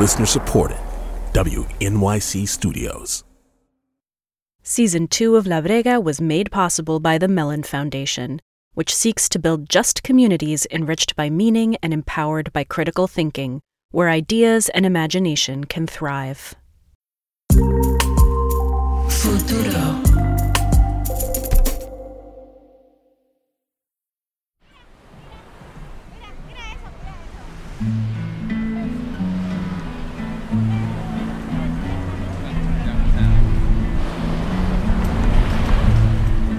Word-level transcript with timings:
Listener 0.00 0.24
supported. 0.24 0.78
WNYC 1.34 2.48
Studios. 2.48 3.22
Season 4.62 5.06
2 5.06 5.36
of 5.36 5.46
La 5.46 5.60
Brega 5.60 6.02
was 6.02 6.22
made 6.22 6.50
possible 6.50 7.00
by 7.00 7.18
the 7.18 7.28
Mellon 7.28 7.62
Foundation, 7.62 8.40
which 8.72 8.94
seeks 8.94 9.28
to 9.28 9.38
build 9.38 9.68
just 9.68 10.02
communities 10.02 10.66
enriched 10.70 11.16
by 11.16 11.28
meaning 11.28 11.76
and 11.82 11.92
empowered 11.92 12.50
by 12.54 12.64
critical 12.64 13.06
thinking, 13.06 13.60
where 13.90 14.08
ideas 14.08 14.70
and 14.70 14.86
imagination 14.86 15.64
can 15.64 15.86
thrive. 15.86 16.54
Futuro. 19.10 20.09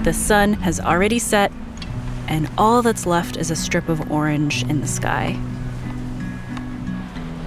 The 0.02 0.12
sun 0.12 0.54
has 0.54 0.80
already 0.80 1.20
set, 1.20 1.52
and 2.26 2.50
all 2.58 2.82
that's 2.82 3.06
left 3.06 3.36
is 3.36 3.52
a 3.52 3.56
strip 3.56 3.88
of 3.88 4.10
orange 4.10 4.64
in 4.64 4.80
the 4.80 4.86
sky. 4.88 5.38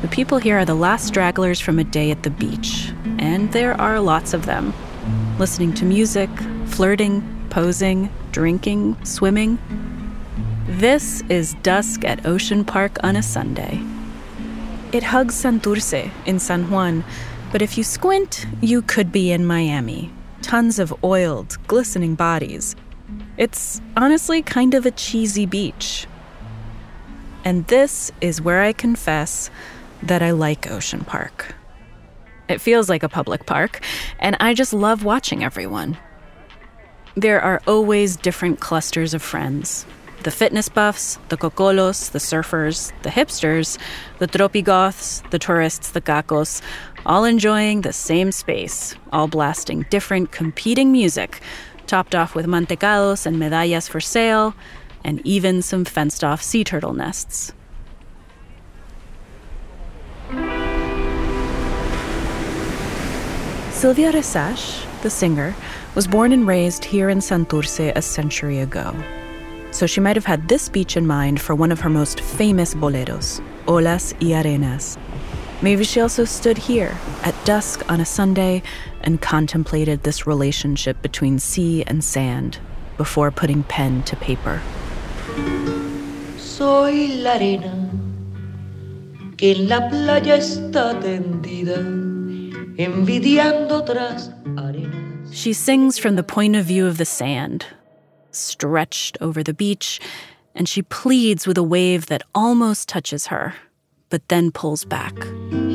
The 0.02 0.08
people 0.08 0.38
here 0.38 0.60
are 0.60 0.64
the 0.64 0.74
last 0.74 1.06
stragglers 1.06 1.60
from 1.60 1.80
a 1.80 1.84
day 1.84 2.12
at 2.12 2.24
the 2.24 2.30
beach, 2.30 2.94
and 3.20 3.52
there 3.52 3.80
are 3.82 4.00
lots 4.00 4.34
of 4.34 4.46
them. 4.46 4.74
Listening 5.38 5.74
to 5.74 5.84
music, 5.84 6.30
flirting, 6.68 7.24
posing, 7.50 8.10
drinking, 8.32 9.04
swimming. 9.04 9.60
This 10.66 11.24
is 11.28 11.56
dusk 11.56 12.06
at 12.06 12.26
Ocean 12.26 12.64
Park 12.64 13.04
on 13.04 13.18
a 13.18 13.24
Sunday. 13.24 13.84
It 14.94 15.04
hugs 15.04 15.36
Santurce 15.36 16.10
in 16.26 16.40
San 16.40 16.70
Juan, 16.72 17.04
but 17.52 17.62
if 17.62 17.78
you 17.78 17.84
squint, 17.84 18.48
you 18.62 18.82
could 18.82 19.12
be 19.12 19.34
in 19.34 19.46
Miami, 19.46 20.14
tons 20.46 20.78
of 20.78 20.94
oiled, 21.04 21.58
glistening 21.66 22.14
bodies. 22.14 22.76
It's 23.36 23.82
honestly 23.98 24.44
kind 24.44 24.76
of 24.76 24.86
a 24.86 24.92
cheesy 24.92 25.48
beach. 25.48 26.06
And 27.44 27.66
this 27.66 28.12
is 28.22 28.44
where 28.44 28.62
I 28.62 28.72
confess 28.72 29.50
that 30.04 30.22
I 30.22 30.30
like 30.30 30.70
Ocean 30.70 31.04
Park. 31.04 31.56
It 32.48 32.62
feels 32.62 32.90
like 32.90 33.02
a 33.02 33.10
public 33.10 33.48
park, 33.48 33.84
and 34.20 34.38
I 34.40 34.54
just 34.54 34.72
love 34.72 35.04
watching 35.04 35.44
everyone. 35.44 35.98
There 37.16 37.42
are 37.42 37.60
always 37.66 38.16
different 38.16 38.60
clusters 38.60 39.16
of 39.16 39.24
friends 39.24 39.88
the 40.26 40.32
fitness 40.32 40.70
buffs, 40.70 41.20
the 41.30 41.38
cocolos, 41.38 42.10
the 42.10 42.18
surfers, 42.18 42.92
the 43.04 43.12
hipsters, 43.12 43.78
the 44.18 44.28
tropigoths, 44.28 45.22
the 45.30 45.38
tourists, 45.38 45.92
the 45.92 46.02
cacos, 46.02 46.64
all 47.06 47.26
enjoying 47.26 47.82
the 47.82 47.94
same 47.94 48.32
space, 48.32 48.96
all 49.14 49.28
blasting 49.28 49.86
different 49.92 50.32
competing 50.32 50.92
music, 50.92 51.42
topped 51.86 52.16
off 52.16 52.34
with 52.34 52.48
mantecados 52.48 53.28
and 53.28 53.38
medallas 53.38 53.88
for 53.88 54.02
sale, 54.02 54.56
and 55.04 55.22
even 55.24 55.62
some 55.62 55.86
fenced 55.86 56.24
off 56.24 56.42
sea 56.42 56.64
turtle 56.64 56.94
nests. 56.94 57.54
Sylvia 63.70 64.12
Rexach, 64.12 65.02
the 65.04 65.12
singer, 65.12 65.54
was 65.94 66.08
born 66.08 66.32
and 66.32 66.48
raised 66.48 66.84
here 66.84 67.10
in 67.10 67.20
Santurce 67.20 67.96
a 67.96 68.02
century 68.02 68.58
ago. 68.58 68.96
So 69.76 69.86
she 69.86 70.00
might 70.00 70.16
have 70.16 70.26
had 70.26 70.48
this 70.48 70.70
beach 70.70 70.96
in 70.96 71.06
mind 71.06 71.42
for 71.42 71.54
one 71.54 71.70
of 71.70 71.82
her 71.82 71.90
most 71.90 72.22
famous 72.22 72.74
boleros, 72.74 73.42
Olas 73.68 74.14
y 74.22 74.32
Arenas, 74.32 74.98
Maybe 75.62 75.84
she 75.84 76.00
also 76.00 76.26
stood 76.26 76.58
here 76.58 76.96
at 77.24 77.34
dusk 77.44 77.90
on 77.90 78.00
a 78.00 78.06
Sunday 78.06 78.62
and 79.02 79.22
contemplated 79.22 80.04
this 80.04 80.28
relationship 80.28 81.02
between 81.02 81.40
sea 81.40 81.84
and 81.88 82.04
sand 82.04 82.60
before 82.98 83.32
putting 83.32 83.64
pen 83.64 84.04
to 84.04 84.16
paper. 84.16 84.62
Soy 86.38 87.08
la 87.22 87.34
arena 87.34 87.90
que 89.38 89.56
en 89.56 89.68
la 89.68 89.90
playa 89.90 90.38
está 90.38 91.00
tendida, 91.02 91.78
envidiando 92.78 93.82
otras 93.82 94.32
arenas. 94.58 95.34
She 95.34 95.54
sings 95.54 95.98
from 95.98 96.16
the 96.16 96.24
point 96.24 96.56
of 96.56 96.66
view 96.66 96.86
of 96.86 96.98
the 96.98 97.06
sand, 97.06 97.66
stretched 98.36 99.18
over 99.22 99.44
the 99.44 99.54
beach, 99.54 100.00
and 100.54 100.70
she 100.70 100.82
pleads 100.82 101.48
with 101.48 101.58
a 101.58 101.64
wave 101.64 102.08
that 102.08 102.24
almost 102.34 102.88
touches 102.90 103.28
her 103.28 103.56
but 104.10 104.28
then 104.30 104.52
pulls 104.52 104.86
back. 104.86 105.14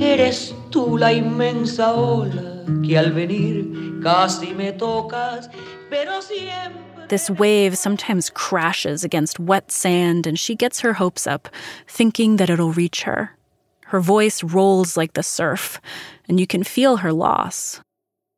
Eres 0.01 0.53
tú 0.71 0.99
la 0.99 1.09
inmensa 1.09 1.89
ola 1.89 2.65
que 2.83 2.97
al 2.97 3.11
venir 3.11 4.03
casi 4.03 4.55
me 4.55 4.73
tocas, 4.73 5.49
pero 5.91 6.21
siempre. 6.21 7.07
This 7.09 7.29
wave 7.29 7.77
sometimes 7.77 8.31
crashes 8.31 9.03
against 9.05 9.41
wet 9.41 9.71
sand, 9.71 10.27
and 10.27 10.39
she 10.39 10.55
gets 10.55 10.81
her 10.81 10.95
hopes 10.95 11.27
up, 11.27 11.49
thinking 11.89 12.37
that 12.37 12.49
it'll 12.49 12.73
reach 12.73 13.03
her. 13.03 13.37
Her 13.87 14.01
voice 14.01 14.45
rolls 14.45 14.97
like 14.97 15.15
the 15.15 15.23
surf, 15.23 15.81
and 16.29 16.39
you 16.39 16.47
can 16.47 16.63
feel 16.63 16.99
her 16.99 17.13
loss, 17.13 17.81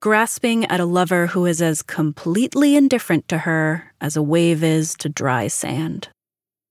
grasping 0.00 0.64
at 0.66 0.80
a 0.80 0.86
lover 0.86 1.28
who 1.28 1.44
is 1.44 1.60
as 1.60 1.82
completely 1.82 2.74
indifferent 2.74 3.28
to 3.28 3.38
her 3.38 3.91
as 4.02 4.16
a 4.16 4.22
wave 4.22 4.62
is 4.62 4.94
to 4.96 5.08
dry 5.08 5.48
sand. 5.48 6.08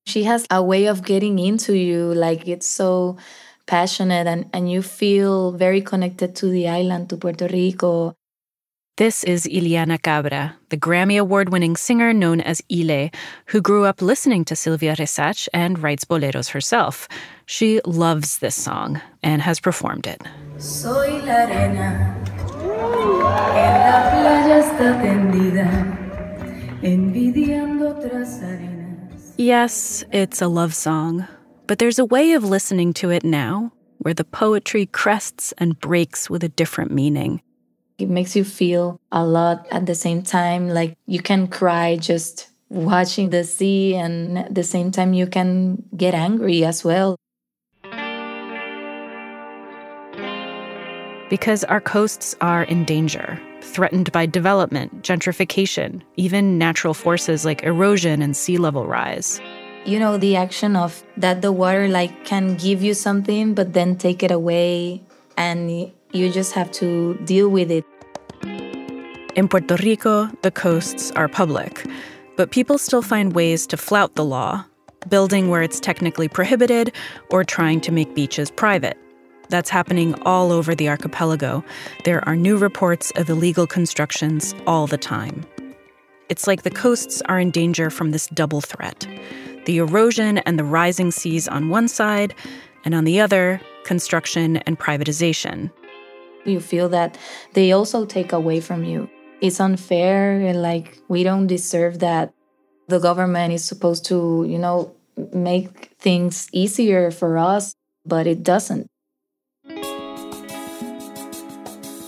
She 0.05 0.25
has 0.25 0.45
a 0.51 0.61
way 0.61 0.85
of 0.85 1.03
getting 1.03 1.39
into 1.39 1.73
you, 1.73 2.13
like 2.13 2.47
it's 2.47 2.67
so 2.67 3.17
passionate 3.65 4.27
and, 4.27 4.49
and 4.53 4.69
you 4.69 4.81
feel 4.81 5.53
very 5.53 5.81
connected 5.81 6.35
to 6.35 6.47
the 6.47 6.67
island, 6.67 7.09
to 7.09 7.17
Puerto 7.17 7.47
Rico. 7.47 8.13
This 8.97 9.23
is 9.23 9.47
Ileana 9.47 10.01
Cabra, 10.01 10.57
the 10.69 10.77
Grammy 10.77 11.17
Award 11.17 11.49
winning 11.49 11.77
singer 11.77 12.13
known 12.13 12.41
as 12.41 12.61
Ile, 12.69 13.09
who 13.47 13.61
grew 13.61 13.85
up 13.85 14.01
listening 14.01 14.43
to 14.45 14.55
Sylvia 14.55 14.95
Rexach 14.95 15.47
and 15.53 15.79
writes 15.79 16.03
boleros 16.03 16.49
herself. 16.49 17.07
She 17.45 17.79
loves 17.85 18.39
this 18.39 18.55
song 18.55 19.01
and 19.23 19.41
has 19.41 19.59
performed 19.59 20.05
it. 20.05 20.21
Soy 20.57 21.23
la 21.25 21.45
arena, 21.45 22.15
en 23.55 23.73
la 23.87 24.11
playa 24.11 24.59
está 24.59 25.01
tendida, 25.01 25.69
envidiando 25.69 25.69
otras 25.71 26.00
arenas. 26.00 26.00
Yes, 29.37 30.03
it's 30.11 30.41
a 30.41 30.47
love 30.47 30.73
song, 30.73 31.27
but 31.67 31.77
there's 31.77 31.99
a 31.99 32.05
way 32.05 32.33
of 32.33 32.43
listening 32.43 32.93
to 32.93 33.11
it 33.11 33.23
now 33.23 33.71
where 33.99 34.15
the 34.15 34.23
poetry 34.23 34.87
crests 34.87 35.53
and 35.59 35.79
breaks 35.79 36.27
with 36.27 36.43
a 36.43 36.49
different 36.49 36.89
meaning. 36.89 37.43
It 37.99 38.09
makes 38.09 38.35
you 38.35 38.43
feel 38.43 38.99
a 39.11 39.23
lot 39.23 39.67
at 39.69 39.85
the 39.85 39.93
same 39.93 40.23
time. 40.23 40.69
Like 40.69 40.97
you 41.05 41.21
can 41.21 41.47
cry 41.47 41.97
just 41.97 42.49
watching 42.69 43.29
the 43.29 43.43
sea, 43.43 43.95
and 43.95 44.39
at 44.39 44.55
the 44.55 44.63
same 44.63 44.89
time, 44.89 45.13
you 45.13 45.27
can 45.27 45.83
get 45.95 46.15
angry 46.15 46.65
as 46.65 46.83
well. 46.83 47.15
Because 51.29 51.63
our 51.65 51.81
coasts 51.81 52.35
are 52.41 52.63
in 52.63 52.85
danger 52.85 53.39
threatened 53.61 54.11
by 54.11 54.25
development, 54.25 55.03
gentrification, 55.03 56.01
even 56.15 56.57
natural 56.57 56.93
forces 56.93 57.45
like 57.45 57.63
erosion 57.63 58.21
and 58.21 58.35
sea 58.35 58.57
level 58.57 58.85
rise. 58.85 59.41
You 59.85 59.99
know, 59.99 60.17
the 60.17 60.35
action 60.35 60.75
of 60.75 61.03
that 61.17 61.41
the 61.41 61.51
water 61.51 61.87
like 61.87 62.25
can 62.25 62.55
give 62.55 62.83
you 62.83 62.93
something 62.93 63.53
but 63.53 63.73
then 63.73 63.95
take 63.95 64.21
it 64.21 64.31
away 64.31 65.01
and 65.37 65.91
you 66.11 66.31
just 66.31 66.53
have 66.53 66.71
to 66.73 67.15
deal 67.25 67.49
with 67.49 67.71
it. 67.71 67.85
In 69.35 69.47
Puerto 69.47 69.77
Rico, 69.77 70.27
the 70.43 70.51
coasts 70.51 71.11
are 71.11 71.27
public, 71.27 71.85
but 72.35 72.51
people 72.51 72.77
still 72.77 73.01
find 73.01 73.33
ways 73.33 73.65
to 73.67 73.77
flout 73.77 74.15
the 74.15 74.25
law, 74.25 74.65
building 75.07 75.49
where 75.49 75.61
it's 75.61 75.79
technically 75.79 76.27
prohibited 76.27 76.93
or 77.29 77.43
trying 77.43 77.79
to 77.81 77.91
make 77.91 78.13
beaches 78.13 78.51
private. 78.51 78.97
That's 79.51 79.69
happening 79.69 80.15
all 80.21 80.53
over 80.53 80.73
the 80.73 80.87
archipelago. 80.87 81.61
There 82.05 82.25
are 82.25 82.37
new 82.37 82.57
reports 82.57 83.11
of 83.17 83.29
illegal 83.29 83.67
constructions 83.67 84.55
all 84.65 84.87
the 84.87 84.97
time. 84.97 85.45
It's 86.29 86.47
like 86.47 86.63
the 86.63 86.71
coasts 86.71 87.21
are 87.23 87.37
in 87.37 87.51
danger 87.51 87.89
from 87.89 88.11
this 88.11 88.27
double 88.27 88.61
threat 88.61 89.05
the 89.65 89.77
erosion 89.77 90.39
and 90.39 90.57
the 90.57 90.63
rising 90.63 91.11
seas 91.11 91.47
on 91.47 91.69
one 91.69 91.87
side, 91.87 92.33
and 92.83 92.95
on 92.95 93.03
the 93.03 93.19
other, 93.19 93.61
construction 93.83 94.57
and 94.57 94.79
privatization. 94.79 95.69
You 96.45 96.59
feel 96.59 96.89
that 96.89 97.15
they 97.53 97.71
also 97.71 98.05
take 98.05 98.31
away 98.31 98.59
from 98.59 98.83
you. 98.83 99.07
It's 99.39 99.59
unfair, 99.59 100.39
and 100.39 100.63
like 100.63 100.97
we 101.09 101.23
don't 101.23 101.45
deserve 101.45 101.99
that. 101.99 102.33
The 102.87 102.99
government 102.99 103.53
is 103.53 103.63
supposed 103.63 104.05
to, 104.05 104.45
you 104.47 104.57
know, 104.57 104.95
make 105.33 105.91
things 105.99 106.47
easier 106.53 107.11
for 107.11 107.37
us, 107.37 107.75
but 108.03 108.25
it 108.25 108.41
doesn't. 108.41 108.90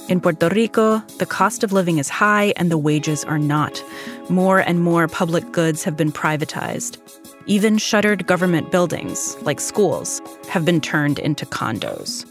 In 0.09 0.19
Puerto 0.19 0.49
Rico, 0.49 0.99
the 1.17 1.25
cost 1.25 1.63
of 1.63 1.71
living 1.71 1.97
is 1.97 2.09
high 2.09 2.53
and 2.57 2.69
the 2.69 2.77
wages 2.77 3.23
are 3.23 3.39
not. 3.39 3.81
More 4.29 4.59
and 4.59 4.81
more 4.81 5.07
public 5.07 5.49
goods 5.53 5.85
have 5.85 5.95
been 5.95 6.11
privatized. 6.11 6.97
Even 7.45 7.77
shuttered 7.77 8.27
government 8.27 8.69
buildings, 8.69 9.37
like 9.43 9.61
schools, 9.61 10.21
have 10.49 10.65
been 10.65 10.81
turned 10.81 11.19
into 11.19 11.45
condos. 11.45 12.25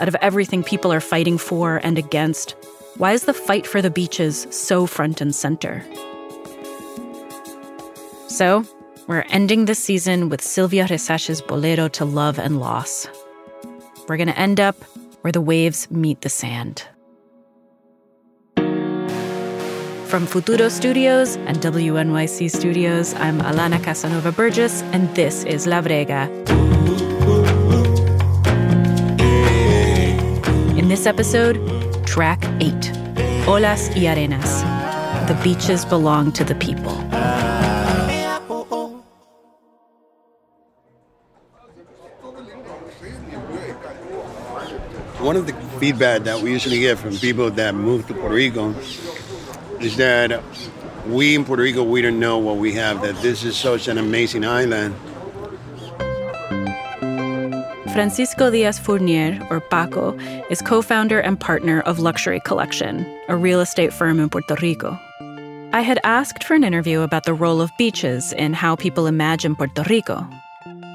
out 0.00 0.08
of 0.08 0.16
everything 0.16 0.64
people 0.64 0.92
are 0.92 1.00
fighting 1.00 1.38
for 1.38 1.76
and 1.84 1.96
against, 1.98 2.56
why 2.96 3.12
is 3.12 3.24
the 3.24 3.34
fight 3.34 3.66
for 3.66 3.80
the 3.80 3.90
beaches 3.90 4.46
so 4.50 4.86
front 4.86 5.20
and 5.20 5.34
center? 5.34 5.84
So, 8.26 8.64
we're 9.06 9.26
ending 9.28 9.66
this 9.66 9.78
season 9.78 10.28
with 10.28 10.40
Sylvia 10.40 10.86
Rexach's 10.86 11.42
bolero 11.42 11.88
to 11.88 12.04
love 12.04 12.38
and 12.38 12.58
loss. 12.58 13.06
We're 14.08 14.16
going 14.16 14.28
to 14.28 14.38
end 14.38 14.58
up 14.58 14.76
where 15.22 15.32
the 15.32 15.40
waves 15.40 15.90
meet 15.90 16.20
the 16.22 16.28
sand. 16.28 16.84
From 20.06 20.26
Futuro 20.26 20.68
Studios 20.68 21.36
and 21.46 21.58
WNYC 21.58 22.50
Studios, 22.50 23.14
I'm 23.14 23.38
Alana 23.40 23.82
Casanova 23.82 24.32
Burgess, 24.32 24.82
and 24.92 25.14
this 25.14 25.44
is 25.44 25.66
La 25.66 25.80
Brega. 25.82 26.28
In 30.76 30.88
this 30.88 31.06
episode, 31.06 31.56
track 32.04 32.44
8 32.60 32.72
Olas 33.46 33.94
y 33.94 34.06
Arenas. 34.06 34.62
The 35.28 35.38
beaches 35.44 35.84
belong 35.84 36.32
to 36.32 36.44
the 36.44 36.54
people. 36.56 36.96
One 45.22 45.36
of 45.36 45.46
the 45.46 45.52
feedback 45.78 46.22
that 46.22 46.40
we 46.40 46.50
usually 46.50 46.80
get 46.80 46.98
from 46.98 47.14
people 47.16 47.50
that 47.50 47.74
move 47.74 48.06
to 48.06 48.14
Puerto 48.14 48.34
Rico 48.34 48.70
is 49.78 49.96
that 49.98 50.42
we 51.06 51.34
in 51.34 51.44
Puerto 51.44 51.62
Rico, 51.62 51.82
we 51.82 52.00
don't 52.00 52.18
know 52.18 52.38
what 52.38 52.56
we 52.56 52.72
have, 52.72 53.02
that 53.02 53.16
this 53.22 53.44
is 53.44 53.56
such 53.56 53.86
an 53.86 53.98
amazing 53.98 54.46
island. 54.46 54.94
Francisco 57.92 58.50
Diaz 58.50 58.78
Fournier, 58.78 59.46
or 59.50 59.60
Paco, 59.60 60.16
is 60.48 60.62
co 60.62 60.80
founder 60.80 61.20
and 61.20 61.38
partner 61.38 61.80
of 61.82 61.98
Luxury 61.98 62.40
Collection, 62.40 63.04
a 63.28 63.36
real 63.36 63.60
estate 63.60 63.92
firm 63.92 64.20
in 64.20 64.30
Puerto 64.30 64.54
Rico. 64.62 64.98
I 65.72 65.82
had 65.82 66.00
asked 66.02 66.44
for 66.44 66.54
an 66.54 66.64
interview 66.64 67.00
about 67.00 67.24
the 67.24 67.34
role 67.34 67.60
of 67.60 67.70
beaches 67.76 68.32
in 68.32 68.54
how 68.54 68.74
people 68.74 69.06
imagine 69.06 69.54
Puerto 69.54 69.82
Rico, 69.82 70.26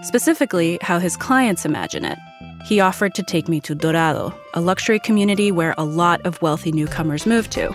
specifically, 0.02 0.80
how 0.82 0.98
his 0.98 1.16
clients 1.16 1.64
imagine 1.64 2.06
it. 2.06 2.18
He 2.66 2.80
offered 2.80 3.14
to 3.14 3.22
take 3.22 3.48
me 3.48 3.62
to 3.62 3.76
Dorado, 3.76 4.34
a 4.56 4.60
luxury 4.60 4.98
community 4.98 5.52
where 5.52 5.76
a 5.78 5.84
lot 5.84 6.26
of 6.26 6.42
wealthy 6.42 6.72
newcomers 6.72 7.28
move 7.28 7.48
to. 7.52 7.72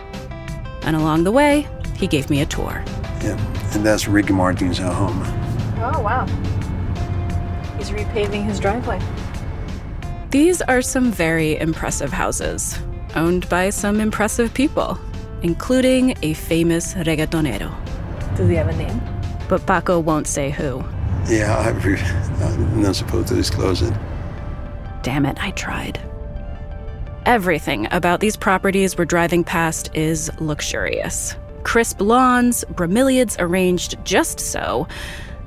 And 0.83 0.97
along 0.97 1.23
the 1.23 1.31
way, 1.31 1.69
he 1.95 2.09
gave 2.09 2.29
me 2.29 2.41
a 2.41 2.47
tour. 2.47 2.83
Yeah, 3.23 3.39
and 3.73 3.87
that's 3.87 4.09
Ricky 4.09 4.33
Martin's 4.33 4.81
uh, 4.81 4.93
home. 4.93 5.23
Oh, 5.79 6.01
wow. 6.03 6.27
He's 7.79 7.91
repaving 7.91 8.45
his 8.45 8.59
driveway. 8.59 9.01
These 10.33 10.61
are 10.63 10.83
some 10.83 11.13
very 11.13 11.57
impressive 11.59 12.13
houses, 12.13 12.77
owned 13.15 13.49
by 13.49 13.71
some 13.71 14.01
impressive 14.01 14.53
people, 14.55 14.99
including 15.43 16.17
a 16.23 16.35
famous 16.35 16.95
reggaetonero. 16.95 17.73
Does 18.37 18.49
he 18.49 18.57
have 18.57 18.67
a 18.67 18.77
name? 18.77 19.01
But 19.49 19.65
Paco 19.69 20.01
won't 20.01 20.27
say 20.27 20.51
who. 20.51 20.83
Yeah, 21.29 21.59
I'm 22.41 22.83
not 22.83 22.97
supposed 22.97 23.29
to 23.29 23.37
disclose 23.37 23.83
it. 23.83 23.95
Damn 25.03 25.25
it, 25.27 25.43
I 25.43 25.51
tried. 25.53 26.01
Everything 27.27 27.87
about 27.91 28.21
these 28.21 28.37
properties 28.37 28.97
we're 28.97 29.05
driving 29.05 29.45
past 29.45 29.91
is 29.95 30.31
luxurious. 30.41 31.37
Crisp 31.63 32.01
lawns, 32.01 32.65
bromeliads 32.73 33.37
arranged 33.39 33.97
just 34.05 34.41
so. 34.41 34.89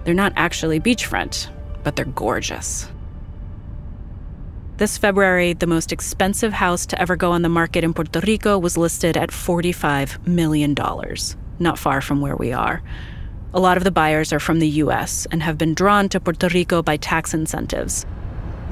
They're 0.04 0.14
not 0.14 0.34
actually 0.36 0.80
beachfront, 0.80 1.50
but 1.84 1.96
they're 1.96 2.06
gorgeous. 2.06 2.90
This 4.78 4.98
February, 4.98 5.54
the 5.54 5.68
most 5.68 5.92
expensive 5.92 6.54
house 6.54 6.86
to 6.88 7.00
ever 7.00 7.16
go 7.16 7.32
on 7.32 7.42
the 7.42 7.50
market 7.50 7.84
in 7.84 7.94
Puerto 7.94 8.22
Rico 8.22 8.58
was 8.58 8.78
listed 8.78 9.18
at 9.18 9.30
$45 9.30 10.28
million, 10.28 10.76
not 11.60 11.78
far 11.78 12.02
from 12.02 12.22
where 12.22 12.36
we 12.36 12.54
are. 12.54 12.82
A 13.54 13.60
lot 13.60 13.78
of 13.78 13.84
the 13.84 13.92
buyers 13.92 14.34
are 14.34 14.40
from 14.40 14.60
the 14.60 14.68
US 14.68 15.28
and 15.32 15.44
have 15.44 15.60
been 15.60 15.76
drawn 15.76 16.10
to 16.10 16.20
Puerto 16.20 16.48
Rico 16.50 16.82
by 16.82 16.98
tax 16.98 17.36
incentives 17.36 18.06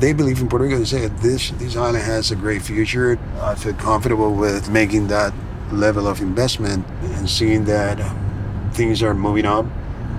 they 0.01 0.13
believe 0.13 0.41
in 0.41 0.49
Puerto 0.49 0.65
Rico. 0.65 0.79
They 0.79 0.85
say 0.85 1.07
this 1.07 1.51
this 1.51 1.75
island 1.77 2.03
has 2.03 2.31
a 2.31 2.35
great 2.35 2.61
future. 2.63 3.19
I 3.39 3.55
feel 3.55 3.73
comfortable 3.73 4.33
with 4.33 4.69
making 4.69 5.07
that 5.07 5.33
level 5.71 6.07
of 6.07 6.19
investment 6.19 6.85
and 7.15 7.29
seeing 7.29 7.65
that 7.65 8.01
um, 8.01 8.71
things 8.73 9.01
are 9.03 9.13
moving 9.13 9.45
up. 9.45 9.65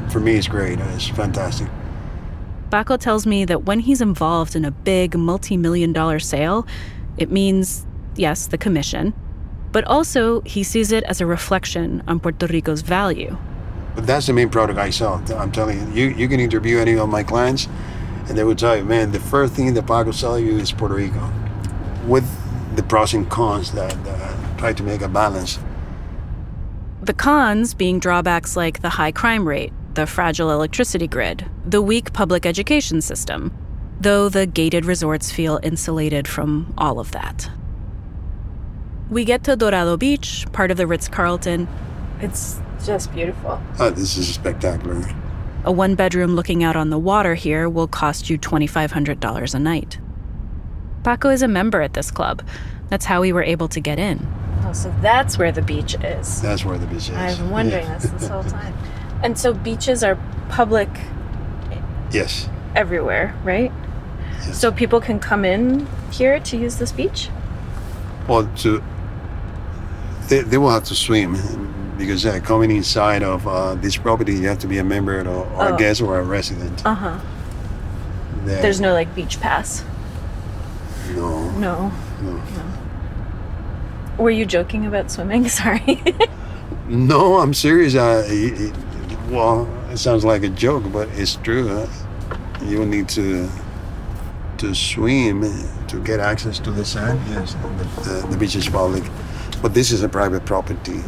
For 0.08 0.20
me, 0.20 0.36
it's 0.36 0.48
great. 0.48 0.78
It's 0.78 1.08
fantastic. 1.08 1.68
Paco 2.70 2.96
tells 2.96 3.26
me 3.26 3.44
that 3.44 3.64
when 3.64 3.80
he's 3.80 4.00
involved 4.00 4.56
in 4.56 4.64
a 4.64 4.70
big 4.70 5.16
multi-million 5.18 5.92
dollar 5.92 6.20
sale, 6.20 6.66
it 7.18 7.30
means 7.30 7.84
yes, 8.16 8.46
the 8.46 8.58
commission, 8.58 9.12
but 9.72 9.84
also 9.84 10.40
he 10.42 10.62
sees 10.62 10.92
it 10.92 11.04
as 11.04 11.20
a 11.20 11.26
reflection 11.26 12.02
on 12.06 12.20
Puerto 12.20 12.46
Rico's 12.46 12.82
value. 12.82 13.36
But 13.94 14.06
that's 14.06 14.26
the 14.26 14.32
main 14.32 14.48
product 14.48 14.78
I 14.78 14.90
sell. 14.90 15.22
I'm 15.36 15.52
telling 15.52 15.94
you, 15.94 16.08
you, 16.08 16.14
you 16.14 16.28
can 16.28 16.40
interview 16.40 16.78
any 16.78 16.96
of 16.96 17.08
my 17.08 17.22
clients 17.22 17.68
and 18.28 18.38
they 18.38 18.44
would 18.44 18.58
tell 18.58 18.76
you, 18.76 18.84
man, 18.84 19.12
the 19.12 19.20
first 19.20 19.54
thing 19.54 19.72
the 19.74 19.82
park 19.82 20.06
will 20.06 20.12
sell 20.12 20.38
you 20.38 20.58
is 20.58 20.72
Puerto 20.72 20.94
Rico, 20.94 21.32
with 22.06 22.28
the 22.76 22.82
pros 22.82 23.14
and 23.14 23.28
cons 23.28 23.72
that 23.72 23.96
uh, 24.06 24.56
try 24.56 24.72
to 24.72 24.82
make 24.82 25.02
a 25.02 25.08
balance. 25.08 25.58
The 27.02 27.12
cons 27.12 27.74
being 27.74 27.98
drawbacks 27.98 28.56
like 28.56 28.80
the 28.80 28.90
high 28.90 29.12
crime 29.12 29.46
rate, 29.46 29.72
the 29.94 30.06
fragile 30.06 30.50
electricity 30.50 31.08
grid, 31.08 31.50
the 31.66 31.82
weak 31.82 32.12
public 32.12 32.46
education 32.46 33.02
system, 33.02 33.56
though 34.00 34.28
the 34.28 34.46
gated 34.46 34.84
resorts 34.84 35.30
feel 35.30 35.60
insulated 35.62 36.26
from 36.28 36.72
all 36.78 36.98
of 36.98 37.10
that. 37.12 37.50
We 39.10 39.24
get 39.24 39.44
to 39.44 39.56
Dorado 39.56 39.96
Beach, 39.96 40.46
part 40.52 40.70
of 40.70 40.76
the 40.76 40.86
Ritz 40.86 41.08
Carlton. 41.08 41.68
It's 42.20 42.60
just 42.84 43.12
beautiful. 43.12 43.60
Oh, 43.78 43.90
this 43.90 44.16
is 44.16 44.32
spectacular. 44.32 45.04
A 45.64 45.70
one 45.70 45.94
bedroom 45.94 46.34
looking 46.34 46.64
out 46.64 46.74
on 46.74 46.90
the 46.90 46.98
water 46.98 47.34
here 47.34 47.68
will 47.68 47.86
cost 47.86 48.28
you 48.28 48.36
$2,500 48.36 49.54
a 49.54 49.58
night. 49.58 49.98
Paco 51.04 51.28
is 51.30 51.42
a 51.42 51.48
member 51.48 51.82
at 51.82 51.94
this 51.94 52.10
club. 52.10 52.42
That's 52.88 53.04
how 53.04 53.20
we 53.20 53.32
were 53.32 53.42
able 53.44 53.68
to 53.68 53.80
get 53.80 53.98
in. 53.98 54.26
Oh, 54.64 54.72
so 54.72 54.92
that's 55.00 55.38
where 55.38 55.52
the 55.52 55.62
beach 55.62 55.94
is. 56.02 56.42
That's 56.42 56.64
where 56.64 56.78
the 56.78 56.86
beach 56.86 57.08
is. 57.08 57.10
I've 57.10 57.38
been 57.38 57.50
wondering 57.50 57.84
yeah. 57.84 57.98
this 57.98 58.10
this 58.10 58.28
whole 58.28 58.44
time. 58.44 58.74
And 59.22 59.38
so 59.38 59.54
beaches 59.54 60.02
are 60.02 60.18
public. 60.48 60.88
Yes. 62.10 62.48
Everywhere, 62.74 63.34
right? 63.44 63.72
Yes. 64.32 64.60
So 64.60 64.72
people 64.72 65.00
can 65.00 65.20
come 65.20 65.44
in 65.44 65.86
here 66.10 66.40
to 66.40 66.56
use 66.56 66.76
this 66.76 66.90
beach? 66.90 67.28
Well, 68.28 68.48
to 68.58 68.82
they, 70.28 70.40
they 70.40 70.58
will 70.58 70.70
have 70.70 70.84
to 70.84 70.94
swim 70.94 71.34
because 72.02 72.26
uh, 72.26 72.40
coming 72.40 72.70
inside 72.72 73.22
of 73.22 73.46
uh, 73.46 73.74
this 73.76 73.96
property, 73.96 74.34
you 74.34 74.48
have 74.48 74.58
to 74.58 74.66
be 74.66 74.78
a 74.78 74.84
member 74.84 75.20
or, 75.20 75.28
or 75.28 75.68
oh. 75.68 75.74
a 75.74 75.78
guest 75.78 76.02
or 76.02 76.18
a 76.18 76.22
resident. 76.22 76.84
Uh 76.84 76.94
huh. 76.94 77.20
There's 78.44 78.80
no 78.80 78.92
like 78.92 79.14
beach 79.14 79.40
pass. 79.40 79.84
No. 81.14 81.48
No. 81.52 81.92
No. 82.20 82.36
no. 82.36 82.72
Were 84.18 84.30
you 84.30 84.44
joking 84.44 84.84
about 84.84 85.10
swimming? 85.10 85.48
Sorry. 85.60 86.02
no, 86.88 87.38
I'm 87.38 87.54
serious. 87.54 87.94
Uh, 87.94 88.24
it, 88.26 88.60
it, 88.60 88.74
well, 89.30 89.68
it 89.90 89.98
sounds 89.98 90.24
like 90.24 90.42
a 90.42 90.48
joke, 90.48 90.84
but 90.92 91.08
it's 91.10 91.36
true. 91.36 91.70
Uh, 91.70 91.88
you 92.62 92.84
need 92.84 93.08
to 93.10 93.48
to 94.58 94.74
swim 94.74 95.42
to 95.88 96.00
get 96.02 96.20
access 96.20 96.58
to 96.60 96.70
the 96.70 96.84
sand. 96.84 97.20
Yes, 97.28 97.54
the, 97.54 97.68
the, 98.02 98.26
the 98.28 98.36
beach 98.36 98.54
is 98.54 98.68
public, 98.68 99.02
but 99.60 99.74
this 99.74 99.90
is 99.90 100.02
a 100.02 100.08
private 100.08 100.44
property. 100.44 101.02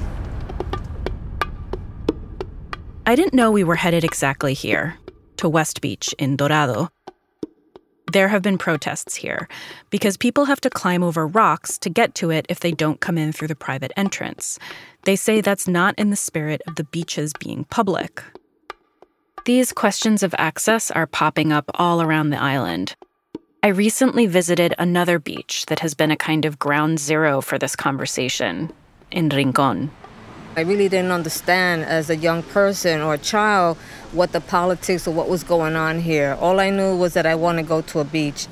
I 3.06 3.16
didn't 3.16 3.34
know 3.34 3.50
we 3.50 3.64
were 3.64 3.76
headed 3.76 4.02
exactly 4.02 4.54
here, 4.54 4.96
to 5.37 5.46
West 5.46 5.82
Beach 5.82 6.14
in 6.18 6.37
Dorado. 6.37 6.88
There 8.14 8.28
have 8.28 8.40
been 8.40 8.56
protests 8.56 9.14
here 9.14 9.46
because 9.90 10.16
people 10.16 10.46
have 10.46 10.61
to 10.62 10.70
climb 10.70 11.02
over 11.02 11.26
rocks 11.26 11.76
to 11.78 11.90
get 11.90 12.14
to 12.16 12.30
it 12.30 12.46
if 12.49 12.61
they 12.61 12.73
don't 12.73 13.02
come 13.02 13.18
in 13.18 13.32
through 13.32 13.49
the 13.49 13.54
private 13.54 13.92
entrance. 13.94 14.58
They 15.02 15.16
say 15.16 15.42
that's 15.42 15.68
not 15.68 15.99
in 15.99 16.08
the 16.08 16.16
spirit 16.16 16.62
of 16.66 16.76
the 16.76 16.84
beaches 16.84 17.34
being 17.38 17.64
public. 17.64 18.23
These 19.44 19.75
questions 19.75 20.23
of 20.23 20.34
access 20.38 20.90
are 20.90 21.06
popping 21.06 21.52
up 21.52 21.70
all 21.75 22.00
around 22.00 22.30
the 22.30 22.40
island. 22.40 22.96
I 23.62 23.68
recently 23.68 24.26
visited 24.26 24.75
another 24.78 25.18
beach 25.18 25.66
that 25.66 25.80
has 25.80 25.92
been 25.92 26.11
a 26.11 26.16
kind 26.16 26.46
of 26.46 26.58
ground 26.58 26.99
zero 27.00 27.42
for 27.42 27.58
this 27.58 27.76
conversation 27.76 28.73
in 29.11 29.28
Rincon. 29.28 29.90
I 30.56 30.61
really 30.61 30.88
didn't 30.88 31.11
understand 31.11 31.84
as 31.84 32.08
a 32.11 32.16
young 32.16 32.44
person 32.44 33.00
or 33.00 33.14
a 33.14 33.18
child 33.18 33.76
what 34.12 34.30
the 34.30 34.40
politics 34.40 35.08
or 35.08 35.12
what 35.12 35.28
was 35.28 35.42
going 35.42 35.75
on 35.75 35.99
here. 35.99 36.37
All 36.40 36.61
I 36.61 36.70
knew 36.70 36.96
was 36.96 37.14
that 37.14 37.26
I 37.26 37.34
wanted 37.34 37.62
to 37.62 37.68
go 37.68 37.80
to 37.80 37.99
a 37.99 38.04
beach. 38.04 38.46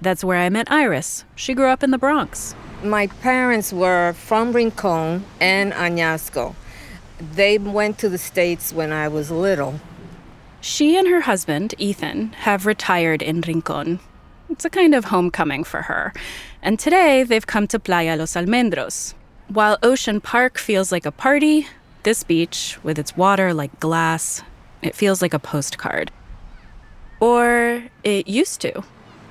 That's 0.00 0.22
where 0.22 0.38
I 0.38 0.48
met 0.48 0.70
Iris. 0.70 1.24
She 1.34 1.54
grew 1.54 1.66
up 1.66 1.82
in 1.82 1.90
the 1.90 1.98
Bronx. 1.98 2.54
My 2.84 3.08
parents 3.08 3.72
were 3.72 4.12
from 4.12 4.52
Rincon 4.52 5.24
and 5.40 5.72
Añasco. 5.72 6.54
They 7.34 7.58
went 7.58 7.98
to 7.98 8.08
the 8.08 8.16
States 8.16 8.72
when 8.72 8.92
I 8.92 9.08
was 9.08 9.32
little. 9.32 9.80
She 10.60 10.96
and 10.96 11.08
her 11.08 11.22
husband, 11.22 11.74
Ethan, 11.78 12.32
have 12.44 12.64
retired 12.64 13.22
in 13.22 13.40
Rincon. 13.40 13.98
It's 14.50 14.64
a 14.64 14.70
kind 14.70 14.94
of 14.94 15.06
homecoming 15.06 15.64
for 15.64 15.82
her. 15.82 16.12
And 16.62 16.78
today 16.78 17.24
they've 17.24 17.46
come 17.46 17.66
to 17.66 17.80
Playa 17.80 18.16
Los 18.16 18.34
Almendros. 18.34 19.14
While 19.50 19.78
Ocean 19.82 20.20
Park 20.20 20.58
feels 20.58 20.92
like 20.92 21.04
a 21.04 21.10
party, 21.10 21.66
this 22.04 22.22
beach, 22.22 22.78
with 22.84 23.00
its 23.00 23.16
water 23.16 23.52
like 23.52 23.80
glass, 23.80 24.42
it 24.80 24.94
feels 24.94 25.20
like 25.20 25.34
a 25.34 25.40
postcard. 25.40 26.12
Or 27.18 27.82
it 28.04 28.28
used 28.28 28.60
to. 28.60 28.84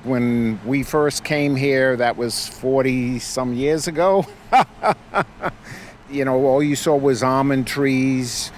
When 0.04 0.60
we 0.66 0.84
first 0.84 1.24
came 1.24 1.56
here, 1.56 1.96
that 1.96 2.18
was 2.18 2.50
40 2.50 3.20
some 3.20 3.54
years 3.54 3.88
ago. 3.88 4.26
you 6.12 6.26
know, 6.26 6.46
all 6.46 6.62
you 6.62 6.76
saw 6.76 6.98
was 6.98 7.24
almond 7.24 7.66
trees, 7.66 8.52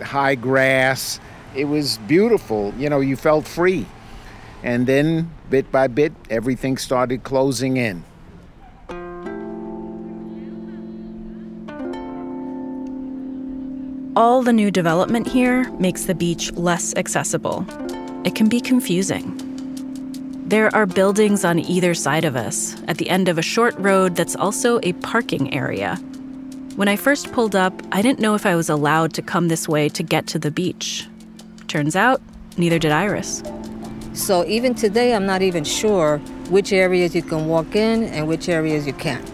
high 0.00 0.36
grass. 0.36 1.18
It 1.56 1.64
was 1.64 1.98
beautiful. 2.06 2.72
You 2.78 2.88
know, 2.88 3.00
you 3.00 3.16
felt 3.16 3.48
free. 3.48 3.84
And 4.62 4.86
then, 4.86 5.32
bit 5.50 5.72
by 5.72 5.88
bit, 5.88 6.12
everything 6.30 6.78
started 6.78 7.24
closing 7.24 7.78
in. 7.78 8.04
All 14.16 14.42
the 14.42 14.52
new 14.52 14.72
development 14.72 15.28
here 15.28 15.70
makes 15.74 16.06
the 16.06 16.16
beach 16.16 16.52
less 16.54 16.92
accessible. 16.96 17.64
It 18.24 18.34
can 18.34 18.48
be 18.48 18.60
confusing. 18.60 19.36
There 20.48 20.74
are 20.74 20.84
buildings 20.84 21.44
on 21.44 21.60
either 21.60 21.94
side 21.94 22.24
of 22.24 22.34
us, 22.34 22.74
at 22.88 22.98
the 22.98 23.08
end 23.08 23.28
of 23.28 23.38
a 23.38 23.42
short 23.42 23.72
road 23.78 24.16
that's 24.16 24.34
also 24.34 24.80
a 24.82 24.94
parking 24.94 25.54
area. 25.54 25.94
When 26.74 26.88
I 26.88 26.96
first 26.96 27.30
pulled 27.30 27.54
up, 27.54 27.72
I 27.92 28.02
didn't 28.02 28.18
know 28.18 28.34
if 28.34 28.46
I 28.46 28.56
was 28.56 28.68
allowed 28.68 29.12
to 29.14 29.22
come 29.22 29.46
this 29.46 29.68
way 29.68 29.88
to 29.90 30.02
get 30.02 30.26
to 30.28 30.40
the 30.40 30.50
beach. 30.50 31.06
Turns 31.68 31.94
out, 31.94 32.20
neither 32.56 32.80
did 32.80 32.90
Iris. 32.90 33.44
So 34.12 34.44
even 34.46 34.74
today, 34.74 35.14
I'm 35.14 35.24
not 35.24 35.40
even 35.40 35.62
sure 35.62 36.18
which 36.48 36.72
areas 36.72 37.14
you 37.14 37.22
can 37.22 37.46
walk 37.46 37.76
in 37.76 38.02
and 38.02 38.26
which 38.26 38.48
areas 38.48 38.88
you 38.88 38.92
can't. 38.92 39.24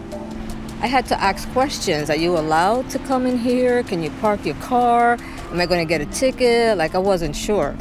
I 0.79 0.85
had 0.85 1.07
to 1.07 1.19
ask 1.19 1.49
questions. 1.53 2.09
Are 2.11 2.15
you 2.15 2.37
allowed 2.37 2.89
to 2.91 2.99
come 2.99 3.25
in 3.25 3.39
here? 3.39 3.81
Can 3.81 4.03
you 4.03 4.11
park 4.21 4.45
your 4.45 4.55
car? 4.55 5.17
Am 5.51 5.59
I 5.59 5.65
going 5.65 5.79
to 5.79 5.85
get 5.85 6.01
a 6.01 6.05
ticket? 6.05 6.77
Like, 6.77 6.93
I 6.93 6.99
wasn't 6.99 7.35
sure. 7.35 7.75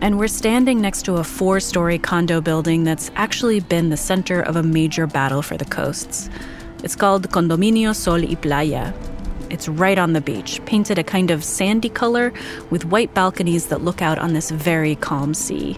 And 0.00 0.16
we're 0.16 0.28
standing 0.28 0.80
next 0.80 1.02
to 1.06 1.16
a 1.16 1.24
four 1.24 1.58
story 1.58 1.98
condo 1.98 2.40
building 2.40 2.84
that's 2.84 3.10
actually 3.16 3.58
been 3.58 3.90
the 3.90 3.96
center 3.96 4.40
of 4.40 4.54
a 4.54 4.62
major 4.62 5.08
battle 5.08 5.42
for 5.42 5.56
the 5.56 5.64
coasts. 5.64 6.30
It's 6.84 6.94
called 6.94 7.28
Condominio 7.30 7.94
Sol 7.96 8.22
y 8.22 8.36
Playa. 8.36 8.94
It's 9.50 9.68
right 9.68 9.98
on 9.98 10.12
the 10.12 10.20
beach, 10.20 10.64
painted 10.66 10.98
a 10.98 11.04
kind 11.04 11.32
of 11.32 11.42
sandy 11.42 11.88
color 11.88 12.32
with 12.70 12.84
white 12.84 13.12
balconies 13.12 13.66
that 13.66 13.82
look 13.82 14.00
out 14.00 14.18
on 14.18 14.34
this 14.34 14.52
very 14.52 14.94
calm 14.94 15.34
sea. 15.34 15.76